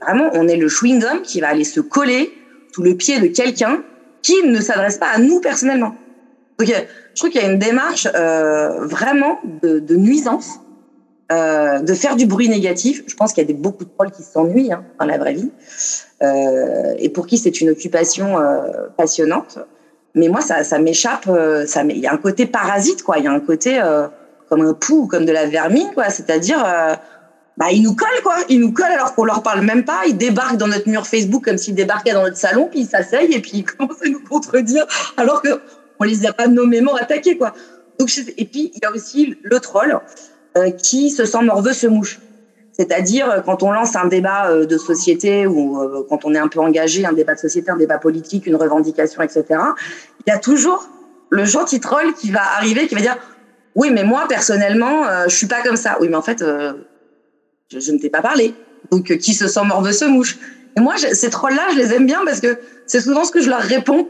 [0.00, 2.32] vraiment, on est le chewing gum qui va aller se coller
[2.74, 3.84] sous le pied de quelqu'un
[4.22, 5.94] qui ne s'adresse pas à nous personnellement.
[6.58, 10.60] Donc, je trouve qu'il y a une démarche euh, vraiment de, nuisance
[11.30, 13.04] euh, de faire du bruit négatif.
[13.06, 15.34] Je pense qu'il y a des, beaucoup de trolls qui s'ennuient hein, dans la vraie
[15.34, 15.50] vie
[16.22, 18.36] euh, et pour qui c'est une occupation
[18.96, 19.58] passionnante.
[20.14, 21.30] Mais moi, ça, ça m'échappe.
[21.66, 23.18] Ça, il y a un côté parasite, quoi.
[23.18, 23.80] Il y a un côté
[24.48, 26.10] comme un pou, comme de la vermine, quoi.
[26.10, 26.64] C'est-à-dire,
[27.58, 28.36] bah, ils nous collent, quoi.
[28.48, 30.02] Ils nous collent alors qu'on leur parle même pas.
[30.06, 33.32] Ils débarquent dans notre mur Facebook comme s'ils débarquaient dans notre salon, puis ils s'asseyent
[33.32, 34.86] et puis ils commencent à nous contredire
[35.16, 35.60] alors que
[35.98, 37.52] on les a pas nommément attaqués, quoi.
[37.98, 39.98] Donc, et puis il y a aussi le troll
[40.56, 42.20] euh, qui se sent morveux se mouche.
[42.72, 46.38] C'est-à-dire euh, quand on lance un débat euh, de société ou euh, quand on est
[46.38, 49.44] un peu engagé, un débat de société, un débat politique, une revendication, etc.
[50.24, 50.88] Il y a toujours
[51.30, 53.16] le gentil troll qui va arriver, qui va dire
[53.74, 55.98] oui, mais moi personnellement, euh, je suis pas comme ça.
[56.00, 56.72] Oui, mais en fait, euh,
[57.70, 58.54] je, ne t'ai pas parlé.
[58.90, 60.38] Donc, euh, qui se sent morveux se mouche?
[60.76, 63.48] Et moi, ces trolls-là, je les aime bien parce que c'est souvent ce que je
[63.48, 64.08] leur réponds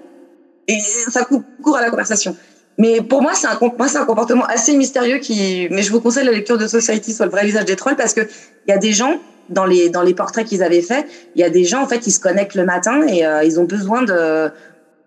[0.67, 2.37] et ça coupe court à la conversation.
[2.77, 6.33] Mais pour moi, c'est un, un comportement assez mystérieux qui, mais je vous conseille la
[6.33, 8.93] lecture de Society sur le vrai visage des trolls parce que il y a des
[8.93, 11.89] gens dans les, dans les portraits qu'ils avaient faits, il y a des gens, en
[11.89, 14.51] fait, qui se connectent le matin et euh, ils ont besoin de,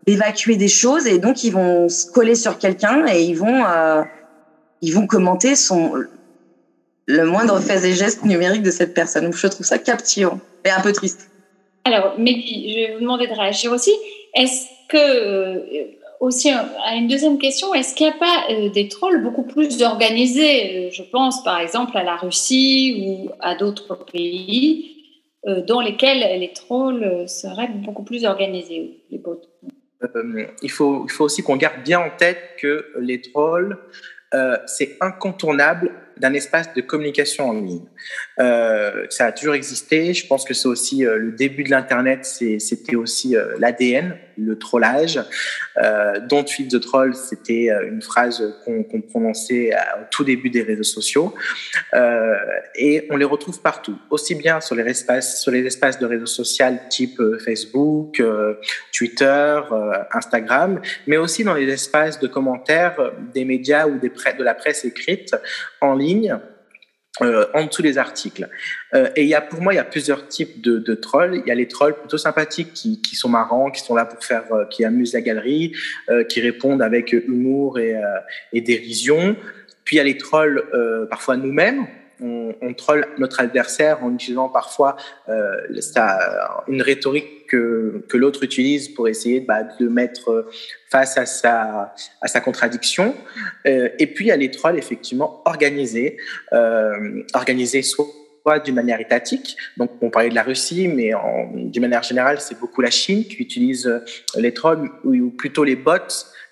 [0.05, 4.01] d'évacuer des choses et donc ils vont se coller sur quelqu'un et ils vont, euh,
[4.81, 5.93] ils vont commenter son,
[7.11, 9.25] le moindre fait et geste numérique de cette personne.
[9.25, 11.29] Donc, je trouve ça captivant et un peu triste.
[11.83, 13.91] Alors, Mehdi, je vais vous demander de réagir aussi.
[14.33, 15.59] Est-ce que, euh,
[16.19, 19.43] aussi, euh, à une deuxième question, est-ce qu'il n'y a pas euh, des trolls beaucoup
[19.43, 24.91] plus organisés Je pense par exemple à la Russie ou à d'autres pays
[25.47, 28.99] euh, dans lesquels les trolls seraient beaucoup plus organisés.
[29.09, 29.41] Les bots.
[30.03, 33.77] Euh, il, faut, il faut aussi qu'on garde bien en tête que les trolls,
[34.33, 35.91] euh, c'est incontournable
[36.21, 37.81] d'un espace de communication en ligne.
[38.39, 40.13] Euh, ça a toujours existé.
[40.13, 44.57] Je pense que c'est aussi euh, le début de l'Internet, c'était aussi euh, l'ADN, le
[44.57, 45.19] trollage.
[46.29, 51.33] Don't feed the troll, c'était une phrase qu'on prononçait au tout début des réseaux sociaux.
[52.75, 56.25] Et on les retrouve partout, aussi bien sur les espaces, sur les espaces de réseaux
[56.25, 58.21] sociaux type Facebook,
[58.95, 59.61] Twitter,
[60.11, 65.35] Instagram, mais aussi dans les espaces de commentaires des médias ou de la presse écrite
[65.81, 66.10] en ligne,
[67.21, 68.47] euh, en dessous des articles.
[68.93, 71.35] Euh, et il y a, pour moi, il y a plusieurs types de, trolls.
[71.35, 74.45] Il y a les trolls plutôt sympathiques qui, sont marrants, qui sont là pour faire,
[74.53, 75.73] euh, qui amusent la galerie,
[76.09, 79.35] euh, qui répondent avec humour et, dérision.
[79.83, 80.63] Puis il y a les trolls,
[81.09, 81.85] parfois nous-mêmes.
[82.21, 84.95] On, troll notre adversaire en utilisant parfois
[86.67, 90.47] une rhétorique que, l'autre utilise pour essayer bah, de mettre
[90.89, 93.15] face à sa, contradiction.
[93.65, 96.17] Euh, et puis il y a les trolls effectivement organisés,
[96.53, 98.07] euh, organisés soit
[98.65, 99.55] d'une manière étatique.
[99.77, 101.11] Donc, on parlait de la Russie, mais
[101.53, 103.99] d'une manière générale, c'est beaucoup la Chine qui utilise euh,
[104.35, 105.91] les trolls, ou plutôt les bots.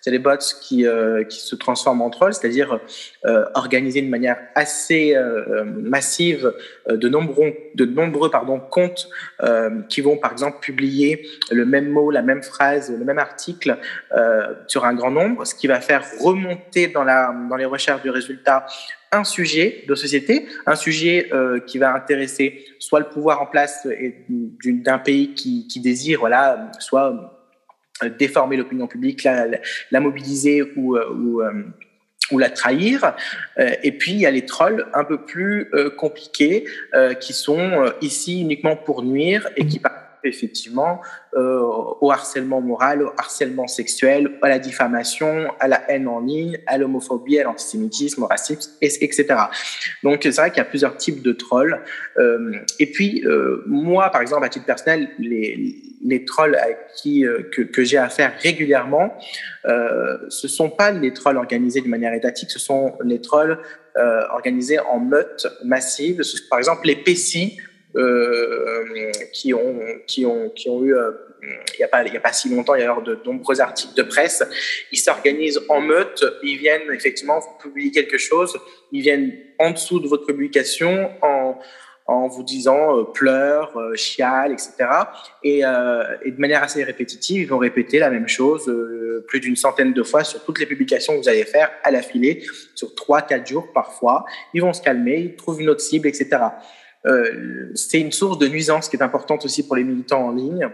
[0.01, 0.31] C'est les bots
[0.61, 2.79] qui, euh, qui se transforment en trolls, c'est-à-dire
[3.25, 6.53] euh, organisés d'une manière assez euh, massive
[6.89, 9.09] euh, de nombreux, de nombreux pardon, comptes
[9.41, 13.77] euh, qui vont, par exemple, publier le même mot, la même phrase, le même article
[14.15, 18.01] euh, sur un grand nombre, ce qui va faire remonter dans, la, dans les recherches
[18.01, 18.65] du résultat
[19.11, 23.87] un sujet de société, un sujet euh, qui va intéresser soit le pouvoir en place
[24.63, 27.38] d'un pays qui, qui désire, voilà, soit euh,
[28.07, 31.63] déformer l'opinion publique, la, mobiliser ou, euh, euh,
[32.31, 33.15] ou la trahir.
[33.57, 36.65] Euh, et puis il y a les trolls un peu plus compliqués
[37.19, 41.01] qui sont ici uniquement pour nuire et qui participent effectivement
[41.35, 41.59] euh,
[42.01, 46.77] au harcèlement moral, au harcèlement sexuel, à la diffamation, à la haine en ligne, à
[46.77, 49.25] l'homophobie, à l'antisémitisme, au racisme, et- etc.
[50.03, 51.81] Donc c'est vrai qu'il y a plusieurs types de trolls.
[52.17, 57.25] Euh, et puis euh, moi, par exemple, à titre personnel, les, les trolls à qui
[57.25, 59.13] euh, que, que j'ai affaire régulièrement,
[59.65, 63.59] euh, ce sont pas les trolls organisés de manière étatique, ce sont les trolls
[63.97, 66.21] euh, organisés en meute massive.
[66.49, 67.68] Par exemple, les euh,
[69.33, 71.11] qui ont qui ont qui ont eu euh,
[71.73, 73.17] il y a pas il y a pas si longtemps il y a eu de
[73.25, 74.43] nombreux articles de presse
[74.91, 78.59] ils s'organisent en meute ils viennent effectivement vous publiez quelque chose
[78.91, 81.59] ils viennent en dessous de votre publication en
[82.09, 84.73] en vous disant euh, pleure, euh, chiale, etc.
[85.43, 89.39] Et, euh, et de manière assez répétitive, ils vont répéter la même chose euh, plus
[89.39, 92.95] d'une centaine de fois sur toutes les publications que vous allez faire à l'affilée, sur
[92.95, 94.25] trois, quatre jours parfois.
[94.55, 96.29] Ils vont se calmer, ils trouvent une autre cible, etc.
[97.05, 100.69] Euh, c'est une source de nuisance qui est importante aussi pour les militants en ligne.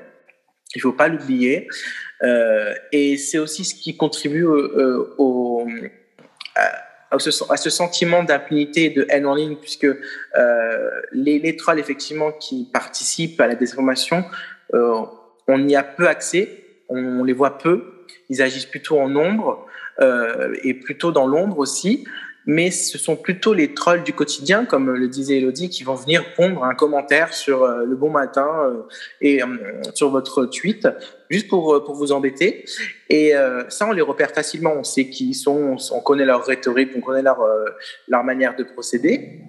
[0.76, 1.68] Il faut pas l'oublier.
[2.24, 5.16] Euh, et c'est aussi ce qui contribue euh,
[6.56, 9.88] à, ce, sentiment d'impunité et de haine en ligne, puisque
[11.12, 14.26] les, les trolls, effectivement, qui participent à la désinformation,
[14.74, 19.66] on y a peu accès, on les voit peu, ils agissent plutôt en nombre
[20.64, 22.06] et plutôt dans l'ombre aussi.
[22.46, 26.34] Mais ce sont plutôt les trolls du quotidien, comme le disait Elodie, qui vont venir
[26.36, 28.82] pondre un commentaire sur euh, le bon matin euh,
[29.22, 29.48] et euh,
[29.94, 30.88] sur votre tweet,
[31.30, 32.66] juste pour, pour vous embêter.
[33.10, 33.34] Et
[33.70, 34.74] ça, on les repère facilement.
[34.76, 37.40] On sait qui ils sont, on, connaît leur rhétorique, on connaît leur,
[38.08, 39.42] leur manière de procéder.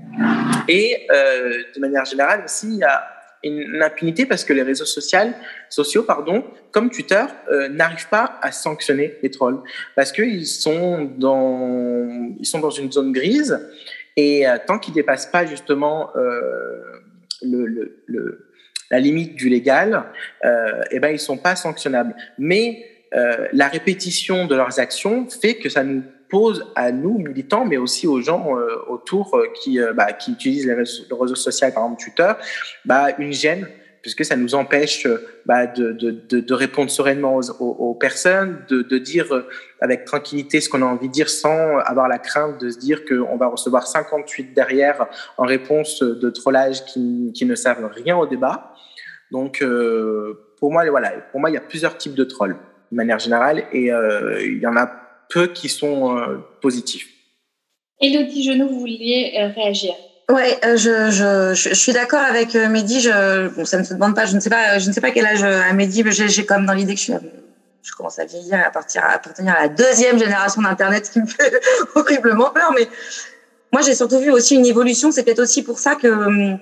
[0.68, 3.16] Et de manière générale aussi, il y a
[3.47, 5.32] une impunité parce que les réseaux sociaux,
[5.68, 9.61] sociaux, pardon, comme Twitter, euh, n'arrivent pas à sanctionner les trolls
[9.94, 13.59] parce qu'ils sont dans, ils sont dans une zone grise
[14.16, 16.82] et euh, tant qu'ils dépassent pas justement euh,
[17.42, 17.97] le,
[18.90, 20.05] la limite du légal,
[20.44, 22.14] euh, eh ben ils sont pas sanctionnables.
[22.38, 22.84] Mais
[23.14, 27.77] euh, la répétition de leurs actions fait que ça nous pose à nous, militants, mais
[27.77, 31.35] aussi aux gens euh, autour euh, qui, euh, bah, qui utilisent les réseaux, le réseau
[31.35, 32.33] social, par exemple Twitter,
[32.85, 33.66] bah, une gêne
[34.03, 35.05] puisque ça nous empêche
[35.47, 39.27] bah, de, répondre sereinement aux, personnes, de, dire
[39.81, 43.05] avec tranquillité ce qu'on a envie de dire sans avoir la crainte de se dire
[43.05, 45.09] qu'on va recevoir 58 derrière
[45.39, 48.72] en réponse de trollage qui, ne servent rien au débat.
[49.33, 49.64] Donc,
[50.61, 52.57] pour moi, voilà, pour moi, il y a plusieurs types de trolls
[52.93, 57.09] de manière générale et il y en a peu qui sont euh, positifs.
[58.01, 59.95] Elodie Genoux, vous vouliez euh, réagir
[60.29, 63.01] Ouais, euh, je, je, je, suis d'accord avec Mehdi.
[63.01, 64.27] Je, bon, ça ne se demande pas.
[64.27, 66.66] Je ne sais pas, je ne sais pas quel âge à Mehdi, mais j'ai comme
[66.66, 67.12] dans l'idée que je suis,
[67.83, 71.20] je commence à vieillir, à partir, à appartenir à la deuxième génération d'internet, ce qui
[71.20, 71.61] me fait
[71.95, 72.72] horriblement peur.
[72.77, 72.89] Mais
[73.72, 75.12] moi, j'ai surtout vu aussi une évolution.
[75.12, 76.59] C'est peut-être aussi pour ça que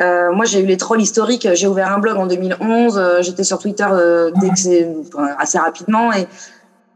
[0.00, 1.48] euh, moi, j'ai eu les trolls historiques.
[1.54, 3.20] J'ai ouvert un blog en 2011.
[3.20, 6.26] J'étais sur Twitter euh, dès que c'est, enfin, assez rapidement et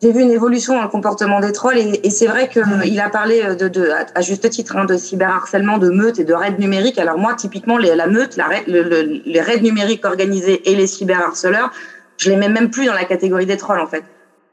[0.00, 3.08] j'ai vu une évolution dans le comportement des trolls et, et c'est vrai qu'il a
[3.08, 6.98] parlé de, de, à juste titre hein, de cyberharcèlement, de meutes et de raids numériques.
[6.98, 10.86] Alors moi, typiquement, les, la meute, la le, le, les raids numériques organisés et les
[10.86, 11.72] cyberharceleurs,
[12.16, 14.04] je les mets même plus dans la catégorie des trolls en fait.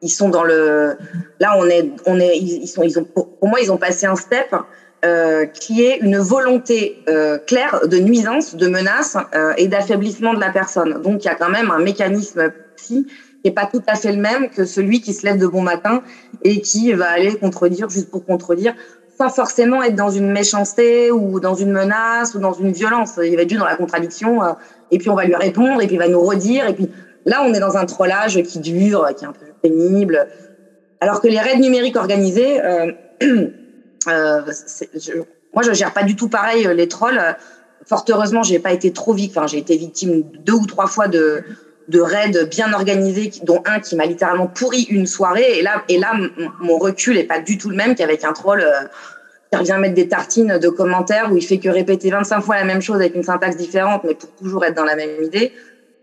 [0.01, 0.95] Ils sont dans le,
[1.39, 4.15] là on est, on est, ils sont, ils ont, pour moi, ils ont passé un
[4.15, 4.53] step
[5.03, 10.39] euh, qui est une volonté euh, claire de nuisance, de menace euh, et d'affaiblissement de
[10.39, 11.01] la personne.
[11.01, 13.07] Donc il y a quand même un mécanisme psy
[13.45, 15.61] qui est pas tout à fait le même que celui qui se lève de bon
[15.61, 16.01] matin
[16.41, 18.73] et qui va aller contredire juste pour contredire,
[19.19, 23.19] sans forcément être dans une méchanceté ou dans une menace ou dans une violence.
[23.23, 24.53] Il va être juste dans la contradiction euh,
[24.89, 26.89] et puis on va lui répondre et puis il va nous redire et puis
[27.25, 30.25] là on est dans un trollage qui dure, qui est un peu pénible.
[30.99, 32.91] Alors que les raids numériques organisés, euh,
[33.21, 34.41] euh,
[34.95, 35.11] je,
[35.53, 37.21] moi je gère pas du tout pareil les trolls.
[37.85, 39.43] Fort heureusement, j'ai pas été trop victime.
[39.43, 41.43] Enfin, j'ai été victime deux ou trois fois de
[41.88, 45.59] de raids bien organisés, dont un qui m'a littéralement pourri une soirée.
[45.59, 46.13] Et là, et là,
[46.59, 48.88] mon recul est pas du tout le même qu'avec un troll euh,
[49.51, 52.63] qui revient mettre des tartines de commentaires où il fait que répéter 25 fois la
[52.63, 55.51] même chose avec une syntaxe différente, mais pour toujours être dans la même idée.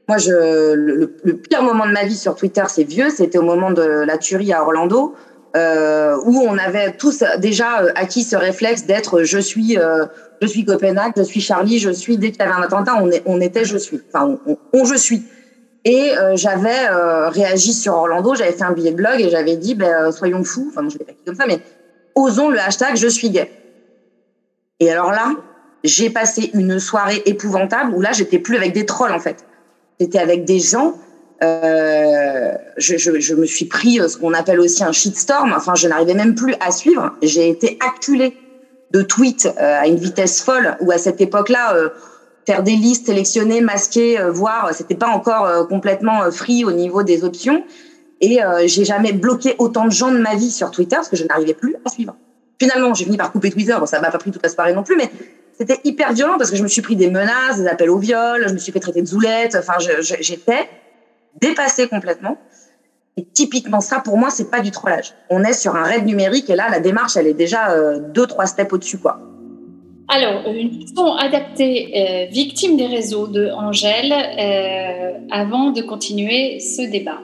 [0.09, 1.07] Moi, je, le,
[1.37, 3.11] pire moment de ma vie sur Twitter, c'est vieux.
[3.11, 5.15] C'était au moment de la tuerie à Orlando.
[5.55, 10.07] Euh, où on avait tous déjà acquis ce réflexe d'être je suis euh,
[10.41, 13.11] je suis Copenhague, je suis Charlie, je suis dès qu'il y avait un attentat, on,
[13.11, 14.39] est, on était je suis, enfin
[14.73, 15.25] on je suis.
[15.85, 19.57] Et euh, j'avais euh, réagi sur Orlando, j'avais fait un billet de blog et j'avais
[19.57, 21.61] dit, ben, euh, soyons fous, enfin, je l'ai pas dit comme ça, mais
[22.15, 23.51] osons le hashtag je suis gay.
[24.79, 25.33] Et alors là,
[25.83, 29.45] j'ai passé une soirée épouvantable où là, j'étais plus avec des trolls, en fait.
[29.99, 30.99] J'étais avec des gens.
[31.41, 35.53] Je, je, me suis pris ce qu'on appelle aussi un shitstorm.
[35.57, 37.17] Enfin, je n'arrivais même plus à suivre.
[37.21, 38.37] J'ai été acculée
[38.93, 40.77] de tweets à une vitesse folle.
[40.81, 41.91] Où à cette époque-là,
[42.47, 44.71] faire des listes, sélectionner, masquer, euh, voir.
[44.75, 47.65] C'était pas encore euh, complètement euh, free au niveau des options.
[48.21, 51.25] Et j'ai jamais bloqué autant de gens de ma vie sur Twitter parce que je
[51.25, 52.15] n'arrivais plus à suivre.
[52.61, 53.75] Finalement, j'ai fini par couper Twitter.
[53.77, 55.11] Bon, ça m'a pas pris toute la soirée non plus, mais
[55.59, 58.45] c'était hyper violent parce que je me suis pris des menaces, des appels au viol,
[58.47, 59.57] je me suis fait traiter de zoulette.
[59.57, 59.73] Enfin,
[60.21, 60.69] j'étais
[61.41, 62.39] dépassée complètement.
[63.17, 65.15] Et typiquement, ça, pour moi, c'est pas du trollage.
[65.29, 68.27] On est sur un raid numérique et là, la démarche, elle est déjà euh, deux,
[68.29, 69.21] trois steps au-dessus, quoi.
[70.15, 76.83] Alors, une question adaptée, euh, victime des réseaux de Angèle, euh, avant de continuer ce
[76.83, 77.21] débat.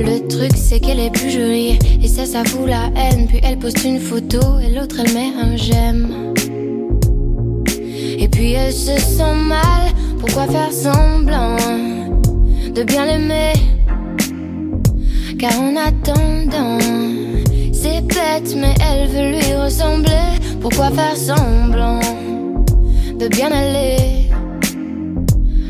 [0.00, 3.28] Le truc c'est qu'elle est plus jolie et ça ça fout la haine.
[3.28, 6.34] Puis elle poste une photo et l'autre elle met un j'aime.
[8.18, 11.97] Et puis elle se sent mal, pourquoi faire semblant?
[12.78, 13.54] De bien l'aimer.
[15.36, 16.78] Car en attendant,
[17.72, 20.28] c'est bête mais elle veut lui ressembler.
[20.60, 22.00] Pourquoi faire semblant
[23.18, 24.30] de bien aller?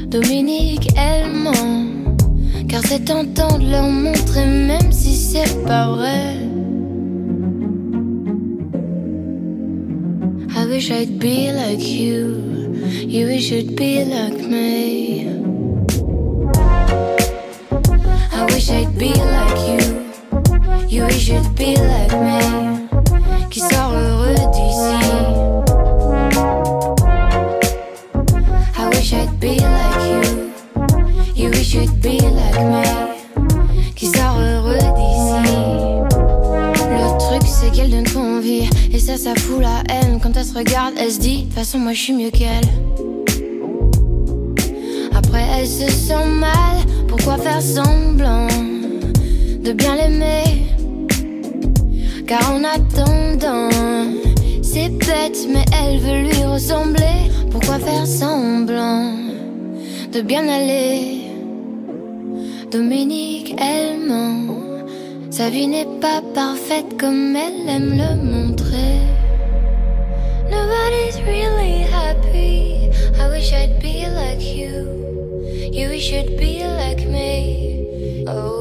[0.09, 2.15] Dominique elle ment
[2.69, 6.37] car c'est tentant de leur montrer même si c'est pas vrai.
[10.57, 12.37] I wish I'd be like you.
[13.07, 15.38] You wish you'd be like me.
[18.99, 19.79] Be like you.
[20.89, 22.89] You wish you'd be like me.
[23.49, 24.99] Qui sort heureux d'ici.
[28.77, 30.51] I wish I'd be like you.
[31.37, 32.83] You wish you'd be like me.
[33.95, 35.53] Qui sort heureux d'ici.
[36.91, 38.69] Le truc c'est qu'elle donne trop envie.
[38.93, 40.19] Et ça, ça fout la haine.
[40.21, 42.67] Quand elle se regarde, elle se dit, de toute façon, moi je suis mieux qu'elle.
[45.17, 46.79] Après, elle se sent mal.
[47.07, 48.49] Pourquoi faire semblant?
[49.69, 50.65] De bien l'aimer?
[52.27, 53.69] Car en attendant,
[54.63, 57.19] c'est bête, mais elle veut lui ressembler.
[57.51, 59.13] Pourquoi faire semblant
[60.11, 61.21] de bien aller?
[62.71, 64.57] Dominique, elle ment.
[65.31, 68.97] Sa vie n'est pas parfaite comme elle aime le montrer.
[70.51, 72.91] Nobody's really happy.
[73.21, 74.73] I wish I'd be like you.
[75.71, 78.25] You wish you'd be like me.
[78.27, 78.58] Oh,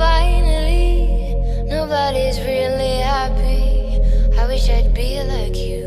[0.00, 1.34] finally,
[1.66, 4.00] nobody's really happy.
[4.38, 5.79] I wish I'd be like you.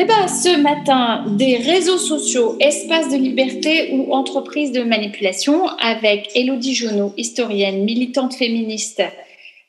[0.00, 6.74] Débat ce matin des réseaux sociaux, espaces de liberté ou entreprises de manipulation avec Elodie
[6.74, 9.02] Jonot, historienne, militante féministe,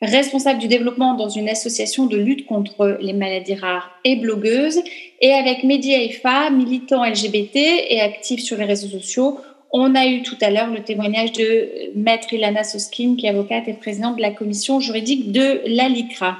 [0.01, 4.79] responsable du développement dans une association de lutte contre les maladies rares et blogueuse,
[5.19, 7.57] et avec Mehdi Haïfa, militant LGBT
[7.89, 9.37] et actif sur les réseaux sociaux.
[9.73, 13.67] On a eu tout à l'heure le témoignage de Maître Ilana Soskin, qui est avocate
[13.67, 16.37] et présidente de la commission juridique de l'ALICRA.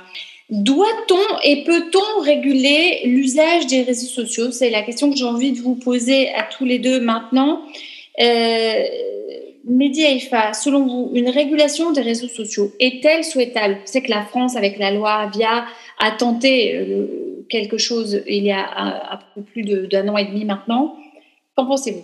[0.52, 4.52] Doit-on et peut-on réguler l'usage des réseaux sociaux?
[4.52, 7.62] C'est la question que j'ai envie de vous poser à tous les deux maintenant.
[8.20, 8.84] Euh,
[9.64, 10.04] Mehdi
[10.54, 13.78] selon vous, une régulation des réseaux sociaux est-elle souhaitable?
[13.86, 15.66] C'est que la France, avec la loi Avia,
[16.00, 20.26] a tenté euh, quelque chose il y a un, un peu plus d'un an et
[20.26, 20.98] demi maintenant.
[21.56, 22.04] Qu'en pensez-vous?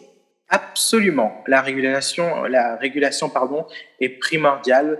[0.50, 1.34] Absolument.
[1.48, 3.66] La régulation, la régulation pardon,
[4.00, 5.00] est primordiale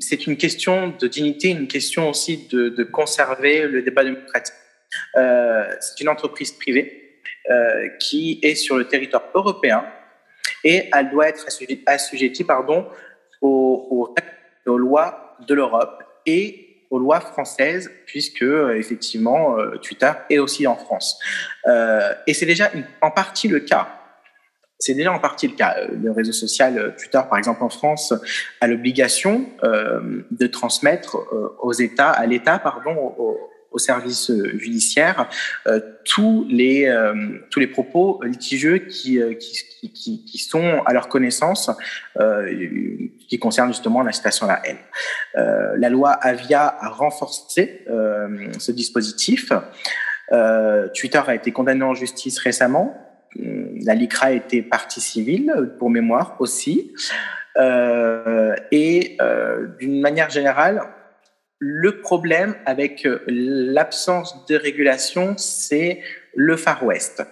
[0.00, 4.54] c'est une question de dignité, une question aussi de, de conserver le débat démocratique.
[5.16, 7.20] Euh, c'est une entreprise privée
[7.50, 9.84] euh, qui est sur le territoire européen
[10.64, 11.46] et elle doit être
[11.86, 12.88] assujettie, pardon,
[13.40, 14.14] aux, aux,
[14.70, 21.20] aux, lois de l'Europe et aux lois françaises, puisque effectivement Twitter est aussi en France.
[21.66, 23.97] Euh, et c'est déjà une, en partie le cas.
[24.78, 25.76] C'est déjà en partie le cas.
[25.90, 28.14] Le réseau social Twitter, par exemple en France,
[28.60, 33.40] a l'obligation euh, de transmettre euh, aux États, à l'État, pardon, au,
[33.72, 35.28] au, service judiciaire,
[35.66, 36.92] euh, tous les
[37.50, 41.70] tous les propos litigieux qui, qui, qui, qui sont à leur connaissance,
[43.28, 44.78] qui concernent justement l'incitation à la haine.
[45.34, 47.84] la loi Avia a renforcé
[48.58, 49.52] ce dispositif.
[50.94, 56.92] Twitter a été condamné en justice récemment la LICRA était partie civile, pour mémoire aussi.
[57.56, 60.82] Euh, et euh, d'une manière générale,
[61.58, 66.00] le problème avec l'absence de régulation, c'est
[66.34, 67.22] le Far West.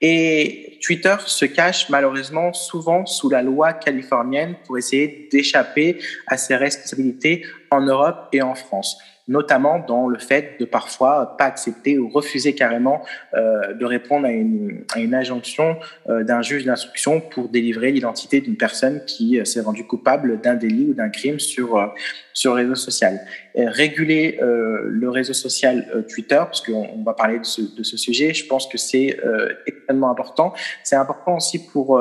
[0.00, 6.56] Et Twitter se cache malheureusement souvent sous la loi californienne pour essayer d'échapper à ses
[6.56, 8.98] responsabilités en Europe et en France
[9.28, 13.04] notamment dans le fait de parfois pas accepter ou refuser carrément
[13.34, 15.76] euh, de répondre à une, injonction
[16.08, 20.54] euh, d'un juge d'instruction pour délivrer l'identité d'une personne qui euh, s'est rendue coupable d'un
[20.54, 21.86] délit ou d'un crime sur, euh,
[22.32, 23.20] sur le réseau social.
[23.54, 28.32] Réguler le réseau social Twitter, parce qu'on on va parler de ce, de ce, sujet.
[28.32, 29.18] Je pense que c'est
[29.66, 30.54] extrêmement important.
[30.82, 32.00] C'est important aussi pour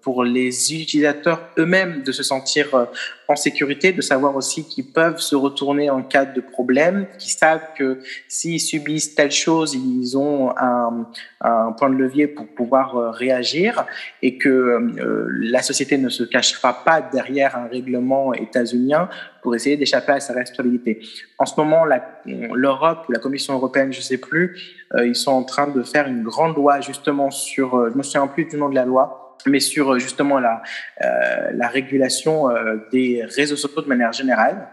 [0.00, 2.88] pour les utilisateurs eux-mêmes de se sentir
[3.28, 7.74] en sécurité, de savoir aussi qu'ils peuvent se retourner en cas de problème, qu'ils savent
[7.76, 11.06] que s'ils subissent telle chose, ils ont un,
[11.42, 13.84] un point de levier pour pouvoir euh, réagir
[14.22, 19.10] et que euh, la société ne se cachera pas derrière un règlement états-unien
[19.48, 21.00] pour essayer d'échapper à sa responsabilité.
[21.38, 21.86] En ce moment,
[22.26, 25.82] l'Europe ou la Commission européenne, je ne sais plus, euh, ils sont en train de
[25.82, 29.28] faire une grande loi justement sur, je me souviens plus du nom de la loi,
[29.46, 30.62] mais sur euh, justement la,
[31.02, 34.68] euh, la régulation euh, des réseaux sociaux de manière générale,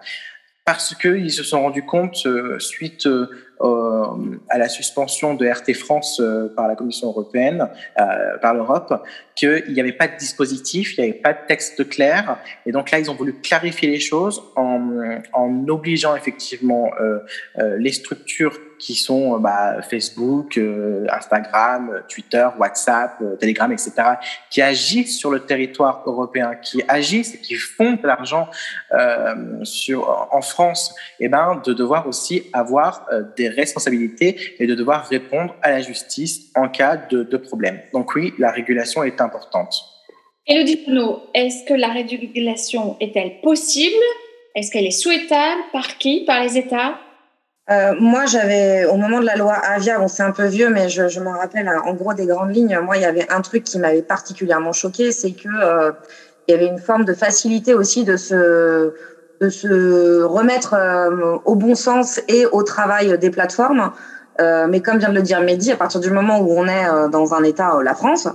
[0.66, 2.28] parce qu'ils se sont rendus compte,
[2.60, 3.08] suite
[3.62, 6.20] à la suspension de RT France
[6.56, 7.70] par la Commission européenne,
[8.42, 9.06] par l'Europe,
[9.36, 12.40] qu'il n'y avait pas de dispositif, il n'y avait pas de texte clair.
[12.66, 16.90] Et donc là, ils ont voulu clarifier les choses en, en obligeant effectivement
[17.58, 23.92] les structures qui sont euh, bah, Facebook, euh, Instagram, Twitter, WhatsApp, euh, Telegram, etc.,
[24.50, 28.48] qui agissent sur le territoire européen, qui agissent et qui font de l'argent
[28.92, 35.56] en France, et eh ben de devoir aussi avoir des responsabilités et de devoir répondre
[35.62, 37.80] à la justice en cas de, de problème.
[37.94, 39.76] Donc oui, la régulation est importante.
[40.48, 43.96] Elodie Pono, est-ce que la régulation est-elle possible?
[44.56, 45.62] Est-ce qu'elle est souhaitable?
[45.74, 46.24] Par qui?
[46.26, 47.00] Par les États?
[47.72, 50.88] Euh, moi, j'avais, au moment de la loi Avia, bon, c'est un peu vieux, mais
[50.88, 52.80] je, je m'en rappelle hein, en gros des grandes lignes.
[52.84, 55.92] Moi, il y avait un truc qui m'avait particulièrement choqué, c'est que euh,
[56.48, 58.94] il y avait une forme de facilité aussi de se,
[59.42, 63.92] de se remettre euh, au bon sens et au travail des plateformes.
[64.40, 67.10] Euh, mais comme vient de le dire Mehdi, à partir du moment où on est
[67.10, 68.28] dans un État, la France,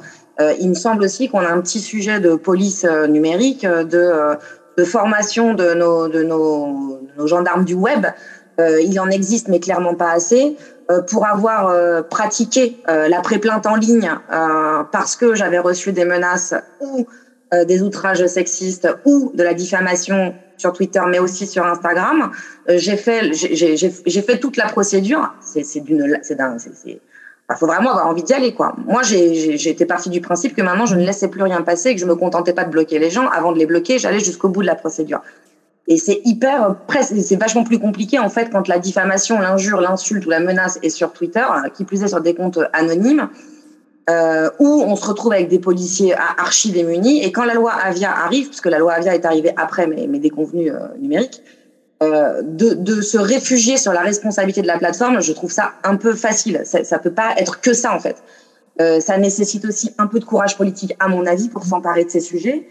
[0.58, 4.34] il me semble aussi qu'on a un petit sujet de police numérique, de,
[4.78, 8.06] de formation de nos, de nos, nos gendarmes du web.
[8.60, 10.56] Euh, il en existe, mais clairement pas assez.
[10.90, 14.10] Euh, pour avoir euh, pratiqué la pré-plainte en ligne
[14.92, 17.06] parce que j'avais reçu des menaces ou
[17.52, 22.30] des outrages sexistes ou de la diffamation sur Twitter, mais aussi sur Instagram.
[22.68, 25.34] j'ai fait, toute la procédure.
[25.40, 26.36] C'est d'une, c'est,
[27.56, 28.74] faut vraiment avoir envie d'y aller, quoi.
[28.86, 32.00] Moi, j'ai été partie du principe que maintenant, je ne laissais plus rien passer, que
[32.00, 33.28] je me contentais pas de bloquer les gens.
[33.28, 35.20] Avant de les bloquer, j'allais jusqu'au bout de la procédure.
[35.90, 40.30] Et c'est hyper, c'est vachement plus compliqué en fait quand la diffamation, l'injure, l'insulte ou
[40.30, 43.28] la menace est sur Twitter, euh, qui plus est sur des comptes anonymes,
[44.08, 47.22] euh, où on se retrouve avec des policiers archi démunis.
[47.22, 50.20] Et quand la loi Avia arrive, puisque la loi Avia est arrivée après mes, mes
[50.20, 51.42] déconvenus euh, numériques,
[52.02, 55.96] euh, de, de, se réfugier sur la responsabilité de la plateforme, je trouve ça un
[55.96, 56.62] peu facile.
[56.64, 58.16] Ça, ça peut pas être que ça en fait.
[58.80, 62.10] Euh, ça nécessite aussi un peu de courage politique, à mon avis, pour s'emparer de
[62.10, 62.66] ces sujets.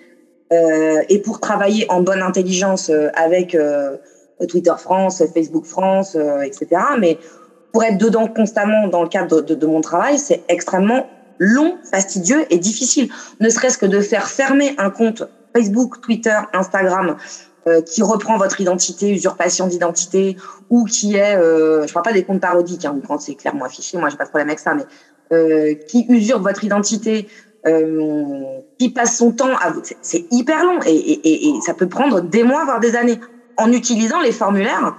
[0.52, 3.97] Euh, et pour travailler en bonne intelligence euh, avec euh,
[4.47, 6.82] Twitter France, Facebook France, etc.
[6.97, 7.20] Mais
[7.72, 12.45] pour être dedans constamment dans le cadre de, de, mon travail, c'est extrêmement long, fastidieux
[12.50, 13.10] et difficile.
[13.41, 15.24] Ne serait-ce que de faire fermer un compte
[15.56, 17.18] Facebook, Twitter, Instagram
[17.86, 20.36] qui reprend votre identité, usurpation d'identité,
[20.70, 23.97] ou qui est, euh, je parle pas des comptes parodiques, hein, quand c'est clairement affiché,
[23.97, 24.86] moi j'ai pas de problème avec ça, mais
[25.32, 27.28] euh, qui usurpe votre identité,
[28.80, 29.73] qui passe son temps à...
[30.01, 33.19] C'est hyper long et, et, et, ça peut prendre des mois, voire des années,
[33.57, 34.95] en utilisant les formulaires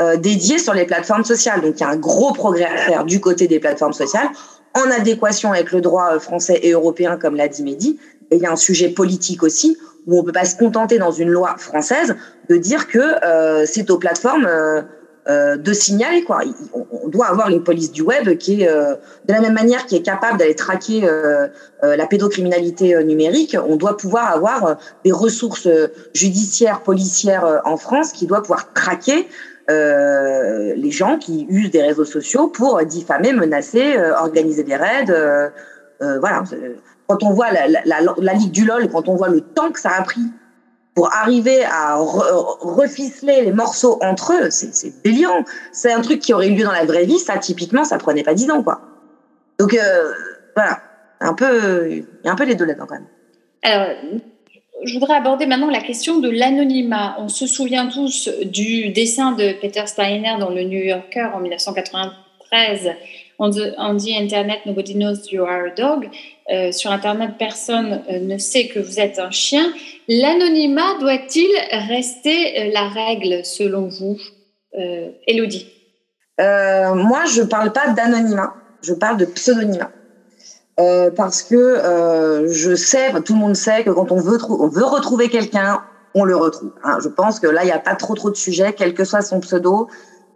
[0.00, 1.62] euh, dédiés sur les plateformes sociales.
[1.62, 4.28] Donc il y a un gros progrès à faire du côté des plateformes sociales,
[4.74, 7.98] en adéquation avec le droit français et européen, comme l'a dit Mehdi.
[8.30, 11.12] Et il y a un sujet politique aussi, où on peut pas se contenter dans
[11.12, 12.16] une loi française
[12.50, 14.46] de dire que euh, c'est aux plateformes...
[14.46, 14.82] Euh,
[15.26, 16.42] euh, de signaler quoi.
[16.74, 18.94] On, doit avoir une police du web qui est euh,
[19.26, 21.48] de la même manière qui est capable d'aller traquer euh,
[21.82, 23.56] la pédocriminalité numérique.
[23.66, 25.68] On doit pouvoir avoir des ressources
[26.14, 29.26] judiciaires, policières en France qui doit pouvoir traquer
[29.68, 35.50] les gens qui usent des réseaux sociaux pour diffamer, menacer, organiser des raids.
[36.00, 36.42] voilà.
[37.06, 39.70] Quand on voit la, la, la, la Ligue du LOL, quand on voit le temps
[39.70, 40.22] que ça a pris
[40.94, 45.44] pour arriver à reficeler les morceaux entre eux, c'est délirant.
[45.72, 48.22] C'est un truc qui aurait eu lieu dans la vraie vie, ça, typiquement, ça prenait
[48.22, 48.80] pas dix ans, quoi.
[49.58, 50.12] Donc, euh,
[50.54, 50.80] voilà.
[51.20, 53.06] Un peu, il y a un peu les deux là-dedans, quand même.
[53.62, 53.88] Alors,
[54.84, 57.16] je voudrais aborder maintenant la question de l'anonymat.
[57.18, 62.92] On se souvient tous du dessin de Peter Steiner dans le New Yorker en 1993
[63.38, 66.08] on, dit Internet, nobody knows you are a dog.
[66.52, 69.72] Euh, sur Internet, personne euh, ne sait que vous êtes un chien.
[70.08, 71.48] L'anonymat doit-il
[71.88, 74.18] rester euh, la règle selon vous,
[75.26, 75.68] Elodie?
[76.38, 79.92] Moi, je ne parle pas d'anonymat, je parle de pseudonymat.
[81.16, 84.36] parce que je sais, tout le monde sait que quand on veut,
[84.84, 85.80] retrouver quelqu'un,
[86.14, 86.72] on le retrouve.
[86.82, 86.98] Hein.
[87.00, 89.22] Je pense que là, il n'y a pas trop trop de sujets, quel que soit
[89.22, 89.88] son pseudo.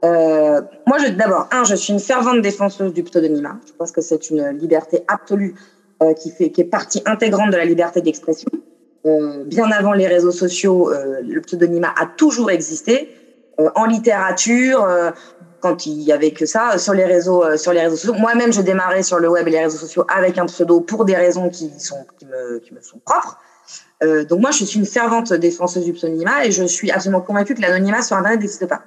[0.05, 3.57] Euh, moi, d'abord, un, je suis une fervente défenseuse du pseudonymat.
[3.67, 5.55] Je pense que c'est une liberté absolue
[6.03, 8.51] euh, qui, fait, qui est partie intégrante de la liberté d'expression.
[9.07, 13.15] Euh, bien avant les réseaux sociaux, euh, le pseudonymat a toujours existé.
[13.61, 14.87] Euh, en littérature,
[15.61, 18.15] quand il y avait que ça, sur les réseaux, sur les réseaux sociaux.
[18.15, 21.17] Moi-même, je démarrais sur le web et les réseaux sociaux avec un pseudo pour des
[21.17, 23.39] raisons qui, sont, qui, me, qui me sont propres.
[24.29, 27.63] donc moi, je suis une fervente défenseuse du pseudonymat et je suis absolument convaincue que
[27.63, 28.83] l'anonymat sur Internet n'existe pas.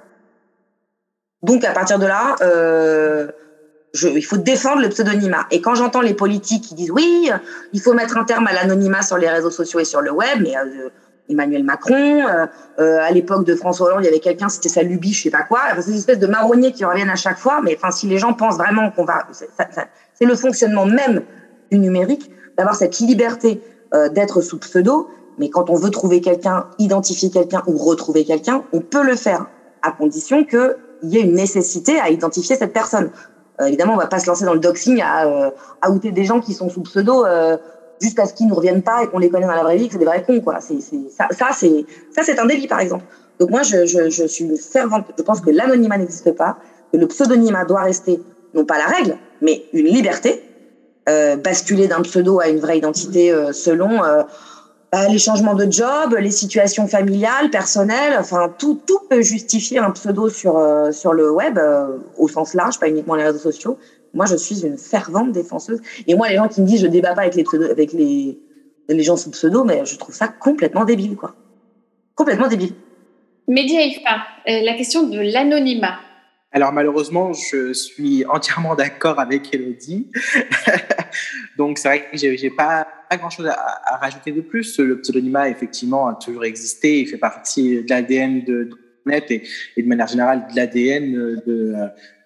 [1.42, 3.28] Donc à partir de là, euh,
[3.94, 5.46] il faut défendre le pseudonymat.
[5.50, 7.30] Et quand j'entends les politiques qui disent oui,
[7.72, 10.38] il faut mettre un terme à l'anonymat sur les réseaux sociaux et sur le web,
[10.40, 10.88] mais euh,
[11.28, 12.46] Emmanuel Macron, euh,
[13.00, 15.42] à l'époque de François Hollande, il y avait quelqu'un, c'était sa lubie, je sais pas
[15.42, 15.60] quoi.
[15.72, 17.60] Enfin, c'est une espèce de marronnier qui reviennent à chaque fois.
[17.62, 21.22] Mais enfin, si les gens pensent vraiment qu'on va, c'est le fonctionnement même
[21.70, 23.60] du numérique d'avoir cette liberté
[24.12, 25.08] d'être sous pseudo.
[25.38, 29.46] Mais quand on veut trouver quelqu'un, identifier quelqu'un ou retrouver quelqu'un, on peut le faire
[29.82, 33.10] à condition qu'il y ait une nécessité à identifier cette personne.
[33.60, 35.50] Euh, évidemment, on va pas se lancer dans le doxing à, euh,
[35.80, 37.56] à outer des gens qui sont sous pseudo euh,
[38.00, 39.92] juste parce qu'ils ne reviennent pas et qu'on les connaît dans la vraie vie, que
[39.92, 40.60] c'est des vrais cons, quoi.
[40.60, 40.80] C'est,
[41.10, 43.04] ça, c'est, ça, c'est un délit, par exemple.
[43.38, 45.06] Donc moi, je, je, suis fervente.
[45.16, 46.58] Je pense que l'anonymat n'existe pas,
[46.92, 48.20] que le pseudonymat doit rester
[48.54, 50.42] non pas la règle, mais une liberté.
[51.08, 54.22] Euh, basculer d'un pseudo à une vraie identité euh, selon euh,
[54.92, 60.28] les changements de job, les situations familiales, personnelles, enfin tout, tout peut justifier un pseudo
[60.28, 63.78] sur, euh, sur le web euh, au sens large, pas uniquement les réseaux sociaux.
[64.12, 65.80] Moi, je suis une fervente défenseuse.
[66.06, 68.38] Et moi, les gens qui me disent je débat pas avec les pseudos, avec les,
[68.88, 71.34] les gens sous pseudo, mais je trouve ça complètement débile, quoi.
[72.14, 72.74] Complètement débile.
[73.48, 75.98] Média euh, la question de l'anonymat.
[76.54, 80.10] Alors malheureusement, je suis entièrement d'accord avec Elodie.
[81.56, 84.78] Donc c'est vrai que j'ai pas, pas grand-chose à, rajouter de plus.
[84.78, 87.00] Le pseudonymat, effectivement, a toujours existé.
[87.00, 88.70] Il fait partie de l'ADN de,
[89.04, 91.74] Net et, de manière générale de l'ADN de,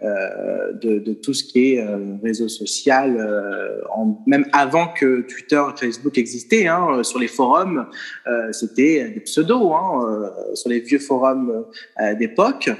[0.02, 3.80] euh, de, tout ce qui est euh, réseau social, euh,
[4.26, 7.86] même avant que Twitter et Facebook existaient, hein, sur les forums,
[8.26, 11.64] euh, c'était des pseudos, hein, euh, sur les vieux forums
[12.00, 12.70] euh, d'époque.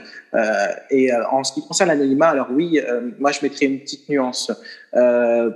[0.91, 2.79] et en ce qui concerne l'anonymat, alors oui,
[3.19, 4.53] moi je mettrais une petite nuance.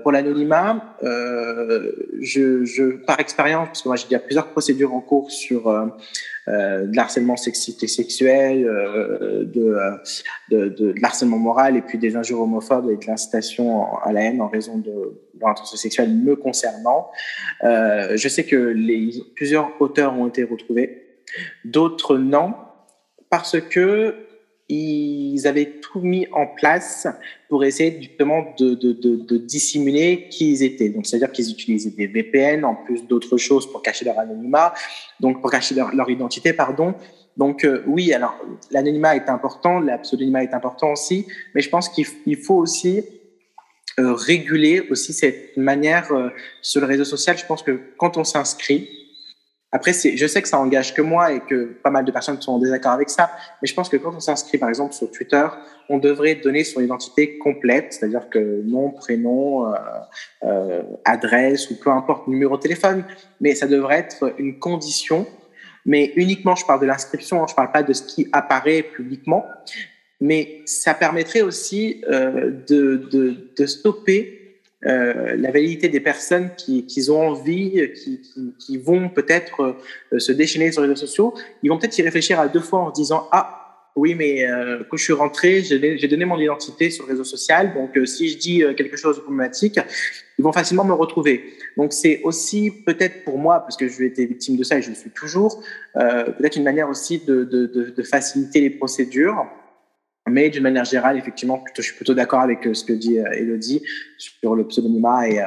[0.03, 5.30] Pour l'anonymat, je, je, par expérience, parce que moi j'ai déjà plusieurs procédures en cours
[5.30, 5.68] sur
[6.51, 9.76] euh, de l'harcèlement sexiste et sexuel, euh, de,
[10.51, 14.22] de, de, de l'harcèlement moral et puis des injures homophobes et de l'incitation à la
[14.22, 17.11] haine en raison de l'orientation sexuelle me concernant.
[17.62, 18.74] Euh, je sais que
[19.34, 21.20] plusieurs auteurs ont été retrouvés,
[21.64, 22.55] d'autres non,
[23.28, 24.14] parce que
[24.75, 27.07] ils avaient tout mis en place
[27.49, 30.89] pour essayer justement de, dissimuler qui ils étaient.
[30.89, 34.75] Donc, c'est-à-dire qu'ils utilisaient des VPN en plus d'autres choses pour cacher leur anonymat,
[35.18, 36.95] donc pour cacher leur, leur identité, pardon.
[37.37, 38.37] Donc, euh, oui, alors
[38.71, 43.03] l'anonymat est important, l'absonymat est important aussi, mais je pense qu'il faut aussi
[43.99, 46.29] euh, réguler aussi cette manière euh,
[46.62, 47.37] sur le réseau social.
[47.37, 48.89] Je pense que quand on s'inscrit,
[49.73, 52.53] après, je sais que ça engage que moi et que pas mal de personnes sont
[52.53, 53.31] en désaccord avec ça,
[53.62, 55.47] mais je pense que quand on s'inscrit, par exemple, sur Twitter,
[55.89, 59.77] on devrait donner son identité complète, c'est-à-dire que nom, prénom, euh,
[60.43, 63.05] euh, adresse ou peu importe, numéro de téléphone,
[63.41, 65.27] mais ça devrait être une condition.
[65.87, 69.47] Mais uniquement, je parle de l'inscription, hein, je parle pas de ce qui apparaît publiquement,
[70.21, 74.39] mais ça permettrait aussi euh, de, de, de stopper
[74.87, 79.76] euh, la validité des personnes qui, qui ont envie, qui, qui, qui vont peut-être
[80.12, 82.81] euh, se déchaîner sur les réseaux sociaux, ils vont peut-être y réfléchir à deux fois
[82.81, 83.61] en se disant ah
[83.97, 87.74] oui mais euh, quand je suis rentré j'ai donné mon identité sur le réseau social.
[87.74, 89.78] Donc euh, si je dis euh, quelque chose de problématique
[90.39, 91.45] ils vont facilement me retrouver.
[91.76, 94.91] Donc c'est aussi peut-être pour moi parce que j'ai été victime de ça et je
[94.91, 95.62] le suis toujours
[95.95, 99.47] peut-être une manière aussi de, de, de, de faciliter les procédures
[100.31, 103.31] mais d'une manière générale, effectivement, je suis plutôt d'accord avec euh, ce que dit euh,
[103.33, 103.83] Elodie
[104.16, 105.45] sur le pseudonymat et, euh,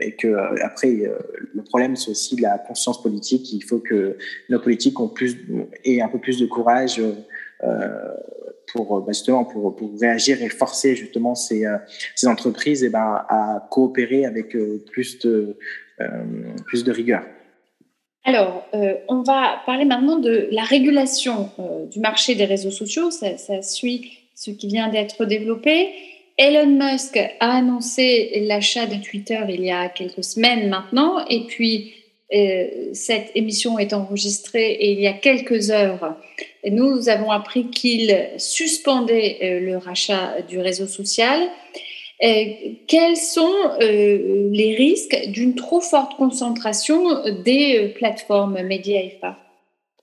[0.00, 1.10] et que après
[1.54, 3.52] le problème c'est aussi la conscience politique.
[3.52, 4.16] Il faut que
[4.48, 5.36] nos politiques ont plus
[5.84, 7.00] aient un peu plus de courage
[8.72, 11.64] pour bah, justement pour, pour réagir et forcer justement ces,
[12.16, 14.56] ces entreprises et eh ben, à coopérer avec
[14.90, 15.56] plus de
[16.66, 17.22] plus de rigueur.
[18.24, 23.10] Alors, euh, on va parler maintenant de la régulation euh, du marché des réseaux sociaux.
[23.10, 25.88] Ça, suit ce qui vient d'être développé.
[26.38, 31.92] Elon Musk a annoncé l'achat de Twitter il y a quelques semaines maintenant, et puis
[32.34, 36.16] euh, cette émission est enregistrée et il y a quelques heures,
[36.70, 41.40] nous avons appris qu'il suspendait le rachat du réseau social.
[42.22, 42.44] Euh,
[42.86, 49.38] quels sont euh, les risques d'une trop forte concentration des euh, plateformes médias IFA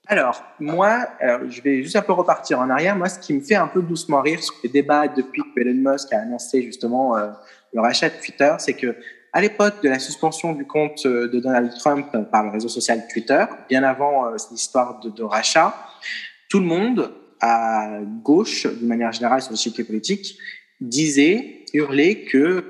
[0.06, 1.06] alors, moi,
[1.48, 2.96] je vais juste un peu repartir en arrière.
[2.96, 5.92] Moi, ce qui me fait un peu doucement rire sur les débats depuis que Elon
[5.92, 8.96] Musk a annoncé justement le rachat de Twitter, c'est que
[9.32, 13.44] à l'époque de la suspension du compte de Donald Trump par le réseau social Twitter,
[13.68, 15.74] bien avant euh, l'histoire de, de, rachat,
[16.48, 20.36] tout le monde à gauche, de manière générale sur le site politique,
[20.80, 22.64] disait, hurlait que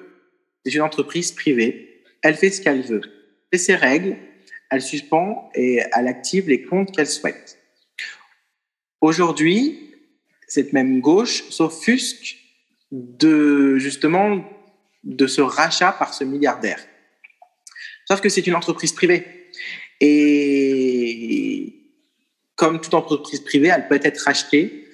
[0.65, 3.03] c'est une entreprise privée, elle fait ce qu'elle veut,
[3.53, 4.17] c'est ses règles,
[4.71, 7.59] elle suspend et elle active les comptes qu'elle souhaite.
[9.01, 9.95] Aujourd'hui,
[10.47, 12.37] cette même gauche s'offusque
[12.93, 14.45] de justement
[15.05, 16.85] de ce rachat par ce milliardaire.
[18.07, 19.25] Sauf que c'est une entreprise privée.
[20.01, 21.75] Et
[22.57, 24.90] comme toute entreprise privée, elle peut être rachetée.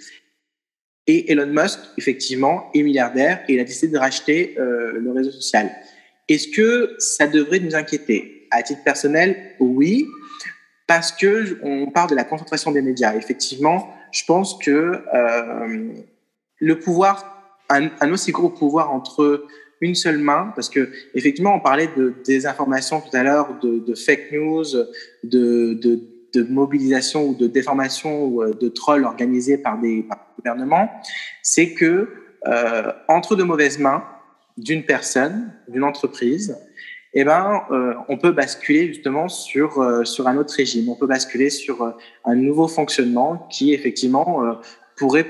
[1.06, 5.30] Et Elon Musk, effectivement, est milliardaire et il a décidé de racheter euh, le réseau
[5.30, 5.70] social.
[6.28, 8.48] Est-ce que ça devrait nous inquiéter?
[8.50, 10.06] À titre personnel, oui,
[10.86, 13.14] parce que on parle de la concentration des médias.
[13.14, 15.92] Effectivement, je pense que euh,
[16.58, 19.46] le pouvoir, un, aussi gros pouvoir entre
[19.80, 24.32] une seule main, parce que effectivement, on parlait de désinformation tout à l'heure, de, fake
[24.32, 24.64] news,
[25.22, 26.00] de, de,
[26.34, 30.06] mobilisation ou de déformation ou euh, de trolls organisés par des,
[30.36, 30.90] gouvernements,
[31.42, 32.08] c'est que
[32.46, 34.04] euh, entre de mauvaises mains
[34.56, 36.56] d'une personne, d'une entreprise,
[37.18, 40.90] eh ben, euh, on peut basculer justement sur, euh, sur un autre régime.
[40.90, 41.92] On peut basculer sur euh,
[42.26, 44.42] un nouveau fonctionnement qui, effectivement,
[44.96, 45.24] pourrait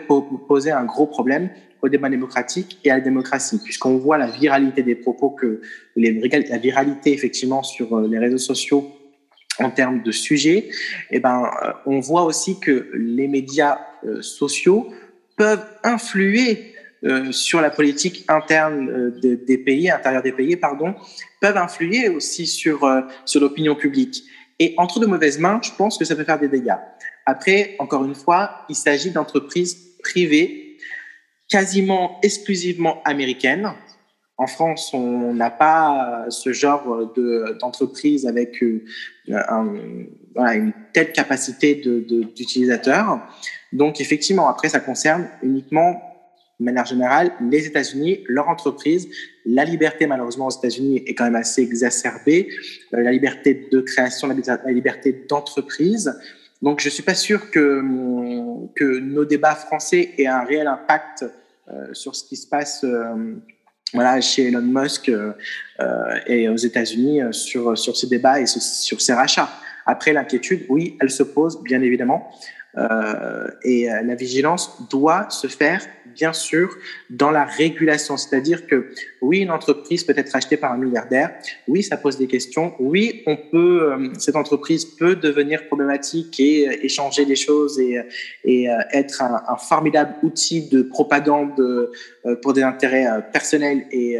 [0.49, 1.49] poser un gros problème
[1.83, 5.61] au débat démocratique et à la démocratie, puisqu'on voit la viralité des propos que
[5.95, 8.85] les, la viralité effectivement sur les réseaux sociaux
[9.59, 10.71] en termes de sujets,
[11.11, 11.51] eh ben,
[11.87, 13.79] on voit aussi que les médias
[14.21, 14.93] sociaux
[15.37, 20.95] peuvent influer euh, sur la politique interne euh, des pays, intérieure des pays, pardon,
[21.41, 24.25] peuvent influer aussi sur, euh, sur l'opinion publique.
[24.59, 26.79] Et entre de mauvaises mains, je pense que ça peut faire des dégâts.
[27.27, 30.79] Après, encore une fois, il s'agit d'entreprises privées,
[31.49, 33.73] quasiment exclusivement américaines.
[34.39, 37.11] En France, on n'a pas ce genre
[37.61, 38.62] d'entreprise avec
[39.26, 43.18] voilà, une telle capacité d'utilisateurs.
[43.72, 46.01] De, Donc, effectivement, après, ça concerne uniquement
[46.59, 49.09] de manière générale, les États-Unis, leur entreprise,
[49.45, 52.49] la liberté malheureusement aux États-Unis est quand même assez exacerbée,
[52.95, 56.18] euh, la liberté de création, la liberté d'entreprise.
[56.62, 57.82] Donc je suis pas sûr que,
[58.74, 61.26] que nos débats français aient un réel impact
[61.68, 63.34] euh, sur ce qui se passe euh,
[63.93, 65.32] voilà, chez Elon Musk euh,
[66.26, 69.49] et aux États-Unis sur, sur ces débats et sur, sur ces rachats.
[69.87, 72.30] Après, l'inquiétude, oui, elle se pose, bien évidemment.
[72.76, 75.80] Euh, et euh, la vigilance doit se faire,
[76.17, 76.77] bien sûr,
[77.11, 78.17] dans la régulation.
[78.17, 78.89] C'est-à-dire que
[79.21, 81.31] oui, une entreprise peut être achetée par un milliardaire.
[81.69, 82.75] Oui, ça pose des questions.
[82.81, 88.01] Oui, on peut, euh, cette entreprise peut devenir problématique et échanger des choses et,
[88.45, 91.55] et être un, formidable outil de propagande
[92.43, 94.19] pour des intérêts personnels et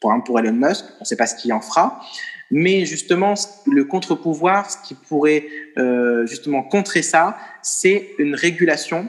[0.00, 0.84] pour, pour Elon Musk.
[0.98, 2.00] On ne sait pas ce qu'il en fera.
[2.52, 3.32] Mais justement,
[3.66, 5.46] le contre-pouvoir, ce qui pourrait
[5.78, 9.08] euh, justement contrer ça, c'est une régulation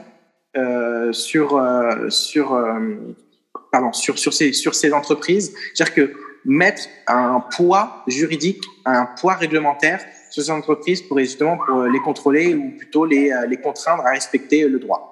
[1.12, 3.14] sur, euh, sur, euh,
[3.72, 5.54] pardon, sur, sur, ces, sur ces entreprises.
[5.74, 6.12] C'est-à-dire que
[6.44, 10.00] mettre un poids juridique, un poids réglementaire
[10.30, 14.68] sur ces entreprises pourrait justement pour les contrôler ou plutôt les, les contraindre à respecter
[14.68, 15.10] le droit.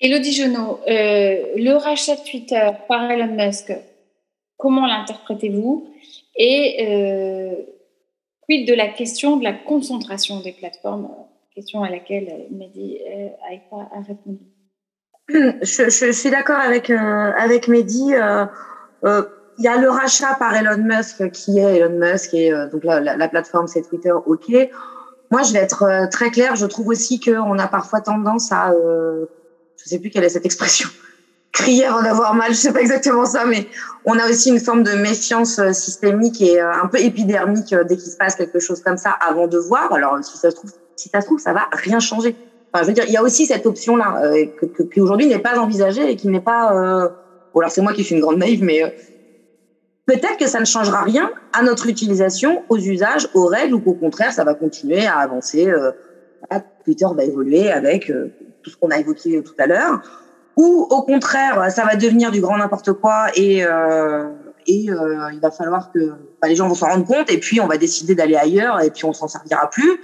[0.00, 3.72] Elodie Genot, le rachat de Twitter par Elon Musk,
[4.60, 5.90] comment l'interprétez-vous?
[6.36, 7.54] Et euh,
[8.42, 11.10] quid de la question de la concentration des plateformes,
[11.54, 13.28] question à laquelle Mehdi euh,
[13.72, 14.44] a répondu.
[15.62, 18.14] Je, suis d'accord avec euh, avec Mehdi.
[18.14, 18.46] Euh,
[19.04, 19.22] euh,
[19.58, 22.84] il y a le rachat par Elon Musk qui est Elon Musk et euh, donc
[22.84, 24.12] la, la, la plateforme c'est Twitter.
[24.12, 24.52] Ok.
[25.30, 26.56] Moi, je vais être très claire.
[26.56, 28.72] Je trouve aussi qu'on a parfois tendance à,
[29.82, 30.88] je sais plus quelle est cette expression,
[31.52, 33.66] crier avant d'avoir mal, je sais pas exactement ça, mais
[34.04, 37.84] on a aussi une forme de méfiance euh, systémique et euh, un peu épidermique euh,
[37.84, 39.92] dès qu'il se passe quelque chose comme ça avant de voir.
[39.92, 42.36] Alors si ça se trouve, si ça se trouve, ça va rien changer.
[42.72, 45.38] Enfin, je veux dire, il y a aussi cette option-là euh, que, qui aujourd'hui n'est
[45.38, 46.74] pas envisagée et qui n'est pas.
[46.74, 47.08] Euh...
[47.52, 48.94] Bon, alors c'est moi qui suis une grande naïve, mais
[50.06, 53.94] peut-être que ça ne changera rien à notre utilisation, aux usages, aux règles, ou qu'au
[53.94, 55.68] contraire, ça va continuer à avancer.
[56.84, 58.06] Twitter va évoluer avec
[58.62, 60.00] tout ce qu'on a évoqué tout à l'heure
[60.60, 64.28] ou au contraire, ça va devenir du grand n'importe quoi et, euh,
[64.66, 66.10] et euh, il va falloir que
[66.40, 68.90] bah, les gens vont s'en rendre compte et puis on va décider d'aller ailleurs et
[68.90, 70.00] puis on s'en servira plus.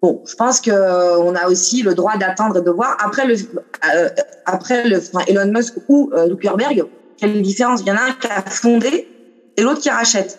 [0.00, 2.96] Bon, je pense que euh, on a aussi le droit d'attendre et de voir.
[3.04, 4.08] Après le, euh,
[4.46, 6.84] après le, enfin, Elon Musk ou euh, Zuckerberg,
[7.16, 7.80] quelle différence?
[7.80, 9.08] Il y en a un qui a fondé
[9.56, 10.38] et l'autre qui rachète.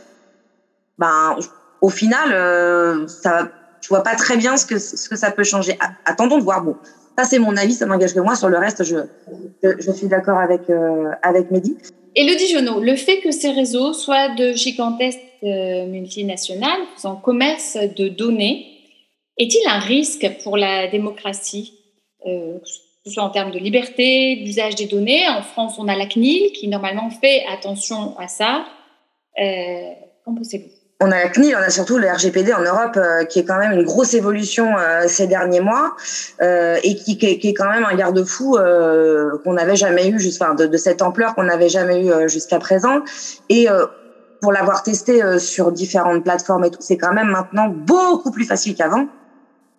[0.97, 1.35] Ben,
[1.81, 3.49] au final, ça
[3.81, 5.77] je vois pas très bien ce que, ce que ça peut changer.
[6.05, 6.63] Attendons de voir.
[6.63, 6.75] Bon,
[7.17, 8.35] ça c'est mon avis, ça n'engage que moi.
[8.35, 8.97] Sur le reste, je,
[9.63, 11.75] je, suis d'accord avec, euh, avec Mehdi.
[12.15, 18.09] Elodie Jonot, le fait que ces réseaux soient de gigantesques euh, multinationales faisant commerce de
[18.09, 18.65] données,
[19.39, 21.73] est-il un risque pour la démocratie
[22.27, 22.59] euh,
[23.03, 25.27] que ce soit en termes de liberté, d'usage des données?
[25.29, 28.65] En France, on a la CNIL qui normalement fait attention à ça.
[29.41, 29.91] Euh,
[30.25, 30.67] Qu'en pensez-vous?
[31.01, 33.57] On a la CNIL, on a surtout le RGPD en Europe, euh, qui est quand
[33.57, 35.95] même une grosse évolution euh, ces derniers mois
[36.41, 38.57] et qui, est quand même un garde-fou
[39.43, 42.99] qu'on n'avait jamais eu, enfin, de, de, cette ampleur qu'on n'avait jamais eu jusqu'à présent.
[43.47, 43.67] Et
[44.41, 48.75] pour l'avoir testé sur différentes plateformes et tout, c'est quand même maintenant beaucoup plus facile
[48.75, 49.07] qu'avant.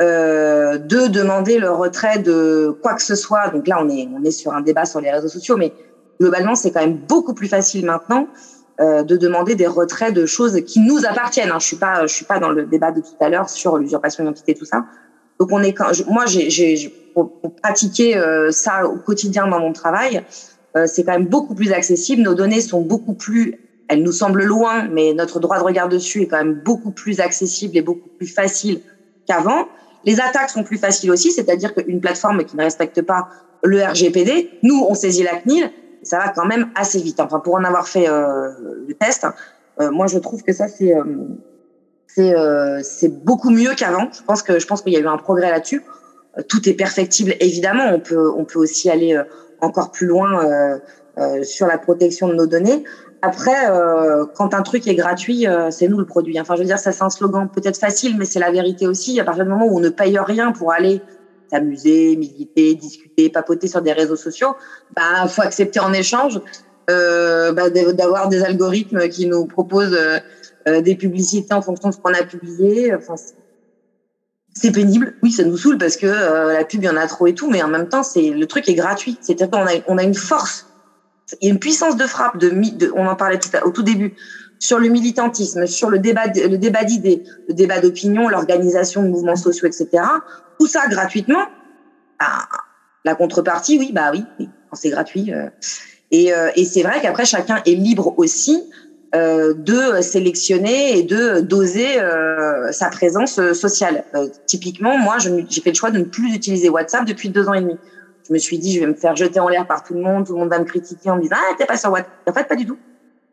[0.01, 3.49] Euh, de demander le retrait de quoi que ce soit.
[3.49, 5.75] Donc là, on est, on est sur un débat sur les réseaux sociaux, mais
[6.19, 8.27] globalement, c'est quand même beaucoup plus facile maintenant
[8.81, 11.51] euh, de demander des retraits de choses qui nous appartiennent.
[11.51, 11.59] Hein.
[11.59, 14.25] Je suis pas, je suis pas dans le débat de tout à l'heure sur l'usurpation
[14.25, 14.87] d'identité, tout ça.
[15.39, 19.75] Donc on est, quand, moi, j'ai, pour, pour, pratiquer euh, ça au quotidien dans mon
[19.75, 20.23] travail,
[20.79, 22.23] euh, c'est quand même beaucoup plus accessible.
[22.23, 26.23] Nos données sont beaucoup plus, elles nous semblent loin, mais notre droit de regard dessus
[26.23, 28.81] est quand même beaucoup plus accessible et beaucoup plus facile
[29.27, 29.69] qu'avant.
[30.05, 33.29] Les attaques sont plus faciles aussi, c'est-à-dire qu'une plateforme qui ne respecte pas
[33.63, 35.71] le RGPD, nous, on saisit la CNIL,
[36.03, 37.21] ça va quand même assez vite.
[37.21, 38.49] Enfin, pour en avoir fait euh,
[38.87, 39.27] le test,
[39.81, 44.09] euh, moi, je trouve que ça, c'est euh, c'est beaucoup mieux qu'avant.
[44.13, 45.83] Je pense que je qu'il y a eu un progrès là-dessus.
[46.49, 47.85] Tout est perfectible, évidemment.
[47.93, 49.21] On peut on peut aussi aller
[49.61, 50.81] encore plus loin
[51.43, 52.85] sur la protection de nos données.
[53.23, 56.41] Après, euh, quand un truc est gratuit, euh, c'est nous le produit.
[56.41, 59.21] Enfin, je veux dire, ça c'est un slogan peut-être facile, mais c'est la vérité aussi.
[59.21, 61.05] À partir du moment où on ne paye rien pour aller
[61.51, 64.55] s'amuser, militer, discuter, papoter sur des réseaux sociaux,
[64.97, 66.41] bah faut accepter en échange
[66.89, 69.99] euh, bah, d'avoir des algorithmes qui nous proposent
[70.69, 72.95] euh, des publicités en fonction de ce qu'on a publié.
[72.95, 73.15] Enfin,
[74.55, 75.15] c'est pénible.
[75.23, 77.51] Oui, ça nous saoule parce que la pub, il y en a trop et tout,
[77.51, 79.19] mais en même temps, c'est le truc est gratuit.
[79.21, 80.70] C'est-à-dire qu'on a, on a une force
[81.41, 83.83] il y a une puissance de frappe, de, on en parlait tout à, au tout
[83.83, 84.15] début,
[84.59, 89.37] sur le militantisme, sur le débat, le débat d'idées, le débat d'opinion, l'organisation de mouvements
[89.37, 89.89] sociaux, etc.
[90.59, 91.43] Tout ça gratuitement.
[92.19, 92.47] Bah,
[93.05, 95.33] la contrepartie, oui, bah oui, oui c'est gratuit.
[95.33, 95.49] Euh.
[96.11, 98.63] et, euh, et c'est vrai qu'après, chacun est libre aussi
[99.15, 101.99] euh, de sélectionner et de doser
[102.71, 104.05] sa présence sociale.
[104.47, 107.63] Typiquement, moi, j'ai fait le choix de ne plus utiliser WhatsApp depuis deux ans et
[107.63, 107.79] demi
[108.31, 110.25] je me suis dit, je vais me faire jeter en l'air par tout le monde,
[110.25, 112.13] tout le monde va me critiquer en me disant, ah, t'es pas sur WhatsApp.
[112.29, 112.79] En fait, pas du tout.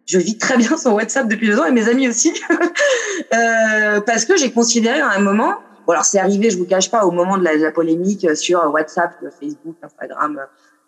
[0.08, 2.34] Je vis très bien sur WhatsApp depuis deux ans et mes amis aussi.
[3.34, 5.54] euh, parce que j'ai considéré à un moment,
[5.86, 9.14] bon, alors c'est arrivé, je vous cache pas, au moment de la, polémique sur WhatsApp,
[9.40, 10.40] Facebook, Instagram,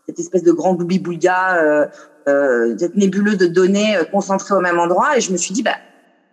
[0.07, 1.85] cette espèce de grand boubli-boulga, euh,
[2.27, 5.17] euh, cette nébuleuse de données euh, concentrées au même endroit.
[5.17, 5.75] Et je me suis dit, bah,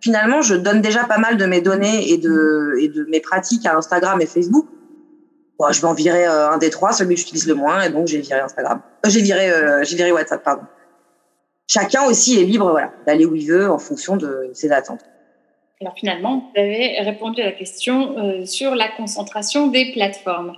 [0.01, 3.67] finalement, je donne déjà pas mal de mes données et de, et de mes pratiques
[3.67, 4.65] à Instagram et Facebook
[5.71, 8.07] je vais en virer euh, un des trois, celui que j'utilise le moins, et donc
[8.07, 8.81] j'ai viré Instagram.
[9.05, 10.63] Euh, j'ai viré, euh, j'ai viré WhatsApp, pardon.
[11.67, 15.01] Chacun aussi est libre, voilà, d'aller où il veut en fonction de ses attentes.
[15.81, 20.53] Alors finalement, vous avez répondu à la question sur la concentration des plateformes.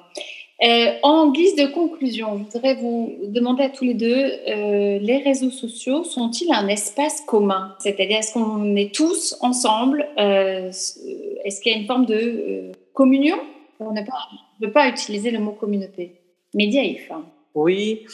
[0.62, 6.04] En guise de conclusion, je voudrais vous demander à tous les deux, les réseaux sociaux
[6.04, 7.76] sont-ils un espace commun?
[7.80, 13.40] C'est-à-dire, est-ce qu'on est tous ensemble Est-ce qu'il y a une forme de communion
[13.80, 14.14] On n'est pas
[14.60, 16.20] ne pas utiliser le mot communauté.
[16.54, 17.10] Médiaïf.
[17.12, 17.24] Hein.
[17.54, 18.06] Oui.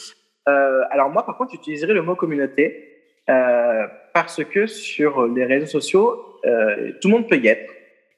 [0.48, 2.88] Euh, alors moi, par contre, j'utiliserai le mot communauté
[3.28, 7.72] euh, parce que sur les réseaux sociaux, euh, tout le monde peut y être.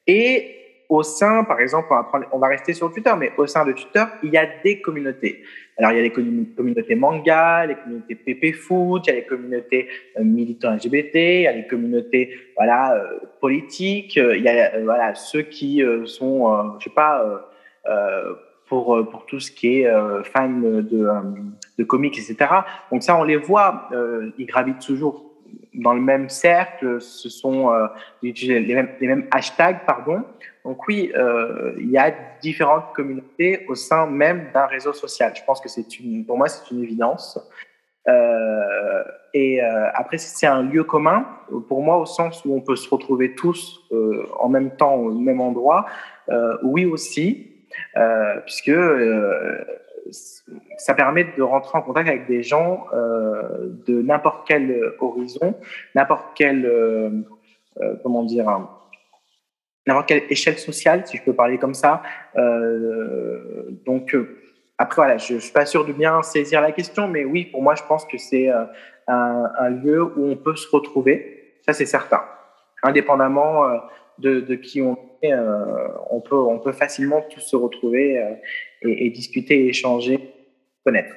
[0.05, 0.55] Et
[0.89, 1.87] au sein, par exemple,
[2.31, 5.43] on va, rester sur Twitter, mais au sein de Twitter, il y a des communautés.
[5.77, 9.25] Alors, il y a les communautés manga, les communautés PP Foot, il y a les
[9.25, 9.87] communautés
[10.19, 13.07] militants LGBT, il y a les communautés voilà
[13.39, 17.48] politiques, il y a voilà ceux qui sont, je sais pas
[18.69, 21.03] pour, euh, pour tout ce qui est euh, fan de,
[21.77, 22.51] de comics, etc.
[22.91, 23.89] Donc ça, on les voit,
[24.37, 25.25] ils gravitent toujours
[25.73, 27.71] dans le même cercle, ce sont
[28.21, 30.23] les, mêmes, hashtags, pardon.
[30.63, 35.33] Donc oui, euh, il y a différentes communautés au sein même d'un réseau social.
[35.35, 37.39] Je pense que c'est une, pour moi, c'est une évidence.
[38.07, 39.03] Euh,
[39.33, 41.25] et euh, après, c'est un lieu commun,
[41.67, 43.81] pour moi, au sens où on peut se retrouver tous
[44.39, 45.85] en même temps au même endroit.
[46.63, 47.58] oui aussi, euh,
[48.45, 49.63] puisque euh,
[50.77, 55.55] ça permet de rentrer en contact avec des gens euh, de n'importe quel horizon,
[55.95, 57.25] n'importe quel,
[58.03, 58.45] comment dire,
[59.85, 62.01] n'importe quelle échelle sociale, si je peux parler comme ça.
[63.85, 64.15] donc,
[64.77, 67.61] après, voilà, je ne suis pas sûr de bien saisir la question, mais oui, pour
[67.61, 68.49] moi, je pense que c'est
[69.07, 72.23] un, lieu où on peut se retrouver, ça c'est certain,
[72.83, 73.65] indépendamment
[74.21, 75.33] de, de qui on est,
[76.09, 78.21] on, peut, on peut facilement tous se retrouver
[78.81, 80.19] et, et, discuter, échanger,
[80.85, 81.13] connaître.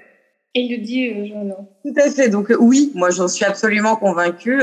[0.54, 2.28] Et il dit, Jean Tout à fait.
[2.28, 4.62] Donc oui, moi j'en suis absolument convaincue.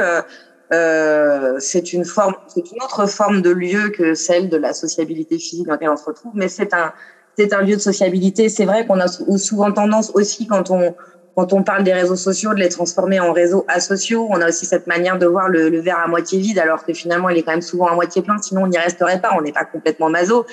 [0.71, 5.39] Euh, c'est une forme, c'est une autre forme de lieu que celle de la sociabilité
[5.39, 6.93] physique dans laquelle on se retrouve, mais c'est un,
[7.37, 8.49] c'est un lieu de sociabilité.
[8.49, 10.95] C'est vrai qu'on a souvent tendance aussi quand on,
[11.39, 14.27] quand on parle des réseaux sociaux, de les transformer en réseaux asociaux.
[14.29, 16.91] On a aussi cette manière de voir le, le, verre à moitié vide, alors que
[16.93, 18.37] finalement, il est quand même souvent à moitié plein.
[18.39, 19.29] Sinon, on n'y resterait pas.
[19.37, 20.45] On n'est pas complètement maso.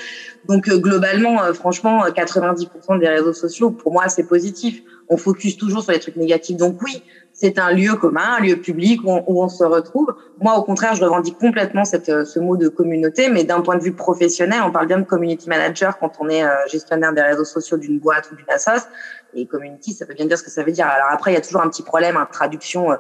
[0.47, 4.81] Donc, euh, globalement, euh, franchement, 90% des réseaux sociaux, pour moi, c'est positif.
[5.09, 6.57] On focus toujours sur les trucs négatifs.
[6.57, 7.03] Donc, oui,
[7.37, 10.15] c'est un lieu commun, un lieu public où on, se retrouve.
[10.41, 13.77] Moi, au contraire, je revendique complètement cette, euh, ce mot de communauté, mais d'un point
[13.77, 17.21] de vue professionnel, on parle bien de community manager quand on est euh, gestionnaire des
[17.21, 18.89] réseaux sociaux d'une boîte ou d'une assoce.
[19.35, 20.87] Et community, ça veut bien dire ce que ça veut dire.
[20.87, 22.91] Alors après, il y a toujours un petit problème, en traduction.
[22.91, 22.97] Euh,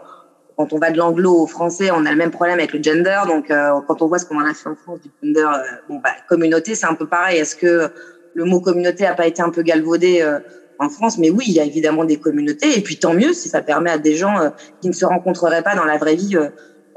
[0.58, 3.20] quand on va de l'anglo au français, on a le même problème avec le gender.
[3.26, 5.46] Donc, quand on voit ce qu'on a fait en France du gender,
[5.86, 7.38] bon, bah, communauté, c'est un peu pareil.
[7.38, 7.90] Est-ce que
[8.32, 10.24] le mot communauté a pas été un peu galvaudé
[10.78, 13.48] en France, mais oui, il y a évidemment des communautés, et puis tant mieux si
[13.48, 14.50] ça permet à des gens euh,
[14.80, 16.48] qui ne se rencontreraient pas dans la vraie vie euh,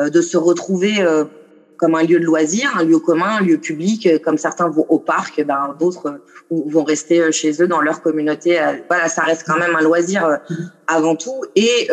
[0.01, 1.05] euh, de se retrouver
[1.77, 4.99] comme un lieu de loisir, un lieu commun, un lieu public, comme certains vont au
[4.99, 8.59] parc, ben, d'autres vont rester chez eux dans leur communauté.
[8.89, 10.39] Voilà, ça reste quand même un loisir
[10.87, 11.41] avant tout.
[11.55, 11.87] Et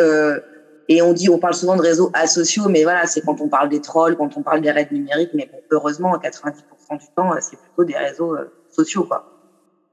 [0.89, 3.69] et on dit, on parle souvent de réseaux asociaux, mais voilà, c'est quand on parle
[3.69, 7.83] des trolls, quand on parle des raids numériques, mais heureusement, 90% du temps, c'est plutôt
[7.85, 8.35] des réseaux
[8.69, 9.36] sociaux, quoi.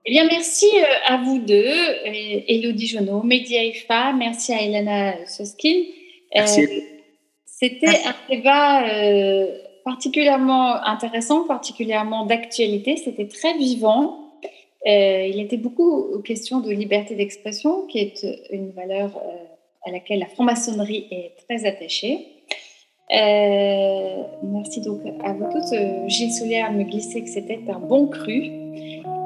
[0.06, 1.72] Eh bien, merci euh, à vous deux,
[2.04, 5.84] Elodie Jonot, Média IFA, merci à Elena Soskin.
[6.34, 6.62] Merci.
[6.62, 6.66] Euh,
[7.46, 9.46] c'était un débat euh,
[9.82, 12.98] particulièrement intéressant, particulièrement d'actualité.
[12.98, 14.34] C'était très vivant.
[14.84, 19.18] il était beaucoup question de liberté d'expression, qui est une valeur
[19.86, 22.26] à laquelle la franc-maçonnerie est très attachée.
[23.10, 25.74] merci donc à vous tous.
[26.08, 28.63] Gilles Soulière me glissait que c'était un bon cru.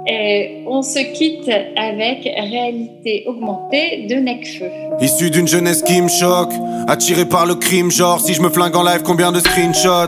[0.06, 4.70] Et on se quitte avec Réalité augmentée de Necfeu.
[5.00, 6.52] Issu d'une jeunesse qui me choque,
[6.86, 10.06] attiré par le crime, genre si je me flingue en live, combien de screenshots?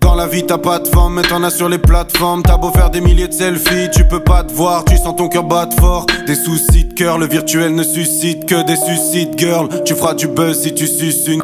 [0.00, 2.42] Dans la vie t'as pas de forme, mais t'en as sur les plateformes.
[2.42, 5.28] T'as beau faire des milliers de selfies, tu peux pas te voir Tu sens ton
[5.28, 9.68] cœur battre fort, des soucis de cœur Le virtuel ne suscite que des suicides girl.
[9.84, 11.42] Tu feras du buzz si tu suces une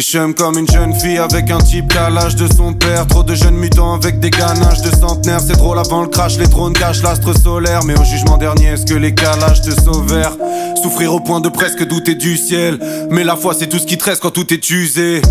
[0.00, 3.06] c'est chum comme une jeune fille avec un type à l'âge de son père.
[3.06, 5.40] Trop de jeunes mutants avec des ganaches de centenaires.
[5.40, 7.80] C'est drôle avant le crash, les drones cachent l'astre solaire.
[7.84, 10.36] Mais au jugement dernier, est-ce que les calages te sauvèrent?
[10.82, 12.78] Souffrir au point de presque douter du ciel.
[13.10, 15.22] Mais la foi, c'est tout ce qui te reste quand tout est usé.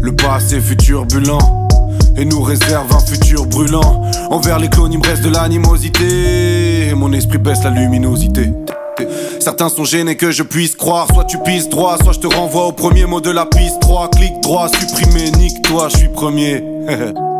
[0.00, 1.38] Le passé fut turbulent
[2.16, 4.02] et nous réserve un futur brûlant.
[4.30, 6.88] Envers les clones, il me reste de l'animosité.
[6.88, 8.50] Et mon esprit baisse la luminosité.
[9.40, 11.06] Certains sont gênés que je puisse croire.
[11.12, 14.10] Soit tu pisses droit, soit je te renvoie au premier mot de la piste 3.
[14.10, 16.62] Clic droit, supprimer, nique toi, je suis premier.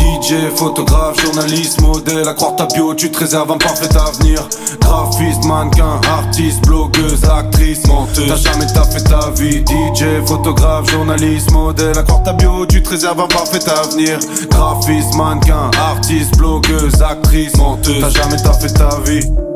[0.00, 4.46] DJ, photographe, journaliste, modèle, à croire ta bio, tu te réserves un parfait avenir.
[4.80, 8.28] Graphiste, mannequin, artiste, blogueuse, actrice, menteuse.
[8.28, 9.64] T'as jamais fait ta vie.
[9.64, 14.18] DJ, photographe, journaliste, modèle, à croire ta bio, tu te réserves un parfait avenir.
[14.50, 18.00] Graphiste, mannequin, artiste, blogueuse, actrice, menteuse.
[18.00, 19.49] T'as jamais fait ta vie.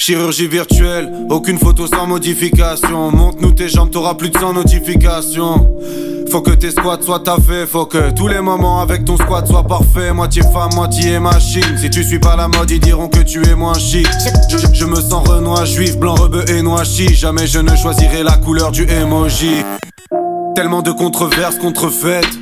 [0.00, 3.10] Chirurgie virtuelle, aucune photo sans modification.
[3.10, 5.68] Monte-nous tes jambes, t'auras plus de 100 notifications.
[6.30, 9.66] Faut que tes squats soient taffés, faut que tous les moments avec ton squat soient
[9.66, 10.14] parfaits.
[10.14, 11.76] Moitié femme, moitié machine.
[11.76, 14.08] Si tu suis pas la mode, ils diront que tu es moins chic.
[14.72, 17.14] Je, me sens renois, juif, blanc, rebeu et noachi.
[17.14, 19.62] Jamais je ne choisirai la couleur du emoji.
[20.56, 22.38] Tellement de controverses contrefaites.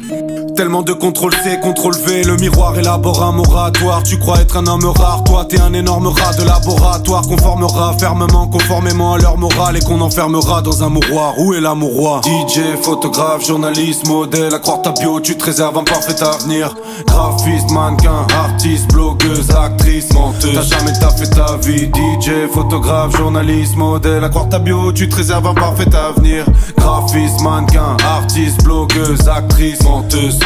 [0.58, 4.02] Tellement de contrôle C, contrôle V, le miroir élabore un moratoire.
[4.02, 7.96] Tu crois être un homme rare, toi t'es un énorme rat de laboratoire qu'on formera
[7.96, 11.34] fermement, conformément à leur morale et qu'on enfermera dans un mouroir.
[11.38, 12.20] Où est l'amour roi?
[12.24, 16.74] DJ, photographe, journaliste, modèle, à croire ta bio, tu te réserves un parfait avenir.
[17.06, 20.54] Graphiste, mannequin, artiste, blogueuse, actrice, menteuse.
[20.54, 21.86] T'as jamais fait ta vie.
[21.86, 26.46] DJ, photographe, journaliste, modèle, à croire ta bio, tu te réserves un parfait avenir.
[26.76, 30.40] Graphiste, mannequin, artiste, blogueuse, actrice, menteuse.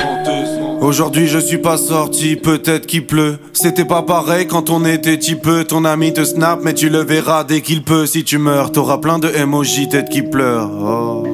[0.80, 3.38] Aujourd'hui je suis pas sorti, peut-être qu'il pleut.
[3.52, 5.64] C'était pas pareil quand on était peu.
[5.64, 8.06] Ton ami te snap, mais tu le verras dès qu'il peut.
[8.06, 10.70] Si tu meurs, t'auras plein de emojis, tête qui pleure.
[10.70, 11.24] Oh.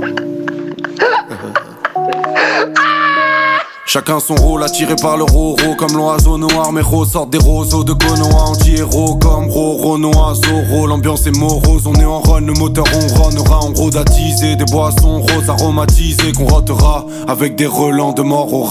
[3.88, 6.72] Chacun son rôle attiré par le roro Comme l'oiseau noir.
[6.72, 10.34] Mes sortent des roseaux de Konoha Anti-héros comme Roro Noah.
[10.34, 11.86] Zoro L'ambiance est morose.
[11.86, 16.44] On est en run Le moteur ronronnera En gros d'attiser Des boissons roses aromatisées Qu'on
[16.44, 18.62] rotera Avec des relents de mort au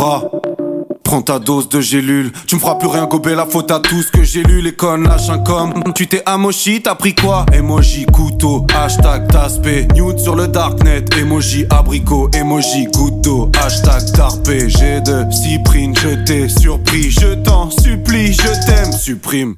[1.08, 4.04] Prends ta dose de gélule, tu me feras plus rien gober la faute à tout
[4.04, 5.74] ce que j'ai lu, les connes lâchent un com.
[5.96, 7.46] Tu t'es amochi, t'as pris quoi?
[7.54, 14.68] Emoji, couteau, hashtag taspé, nude sur le darknet, emoji, abricot, emoji, goutte d'eau, hashtag tarpé,
[14.68, 19.56] j'ai de cyprine, je t'ai surpris, je t'en supplie, je t'aime, supprime.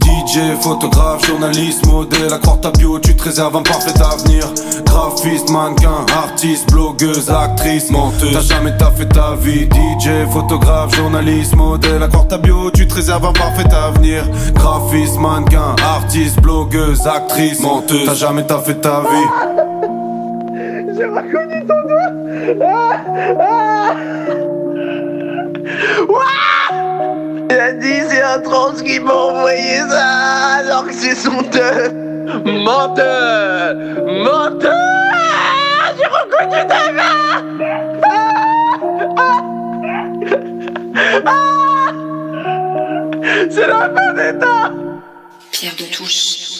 [0.00, 4.42] DJ, photographe, journaliste, modèle, à croire ta bio, tu te réserves un parfait avenir.
[4.84, 8.32] Graphiste, mannequin, artiste, blogueuse, actrice, menteuse.
[8.32, 9.66] T'as jamais taffé ta vie.
[9.66, 14.24] DJ, photographe, journaliste, modèle, à croire ta bio, tu te réserves un parfait avenir.
[14.54, 18.06] Graphiste, mannequin, artiste, blogueuse, actrice, menteuse.
[18.06, 19.06] T'as jamais taffé ta vie.
[20.96, 22.10] J'ai reconnu ton doigt.
[22.60, 23.00] Ah,
[23.40, 23.94] ah.
[27.54, 31.92] Il a dit c'est un trans qui m'a envoyé ça alors que c'est son teuf.
[32.44, 33.76] Menteur!
[34.24, 34.74] Menteur!
[35.96, 37.44] J'ai reconnu ta main!
[39.16, 39.40] Ah,
[41.26, 41.92] ah,
[43.48, 44.72] C'est la fin des temps!
[45.52, 46.53] Pierre de Touche.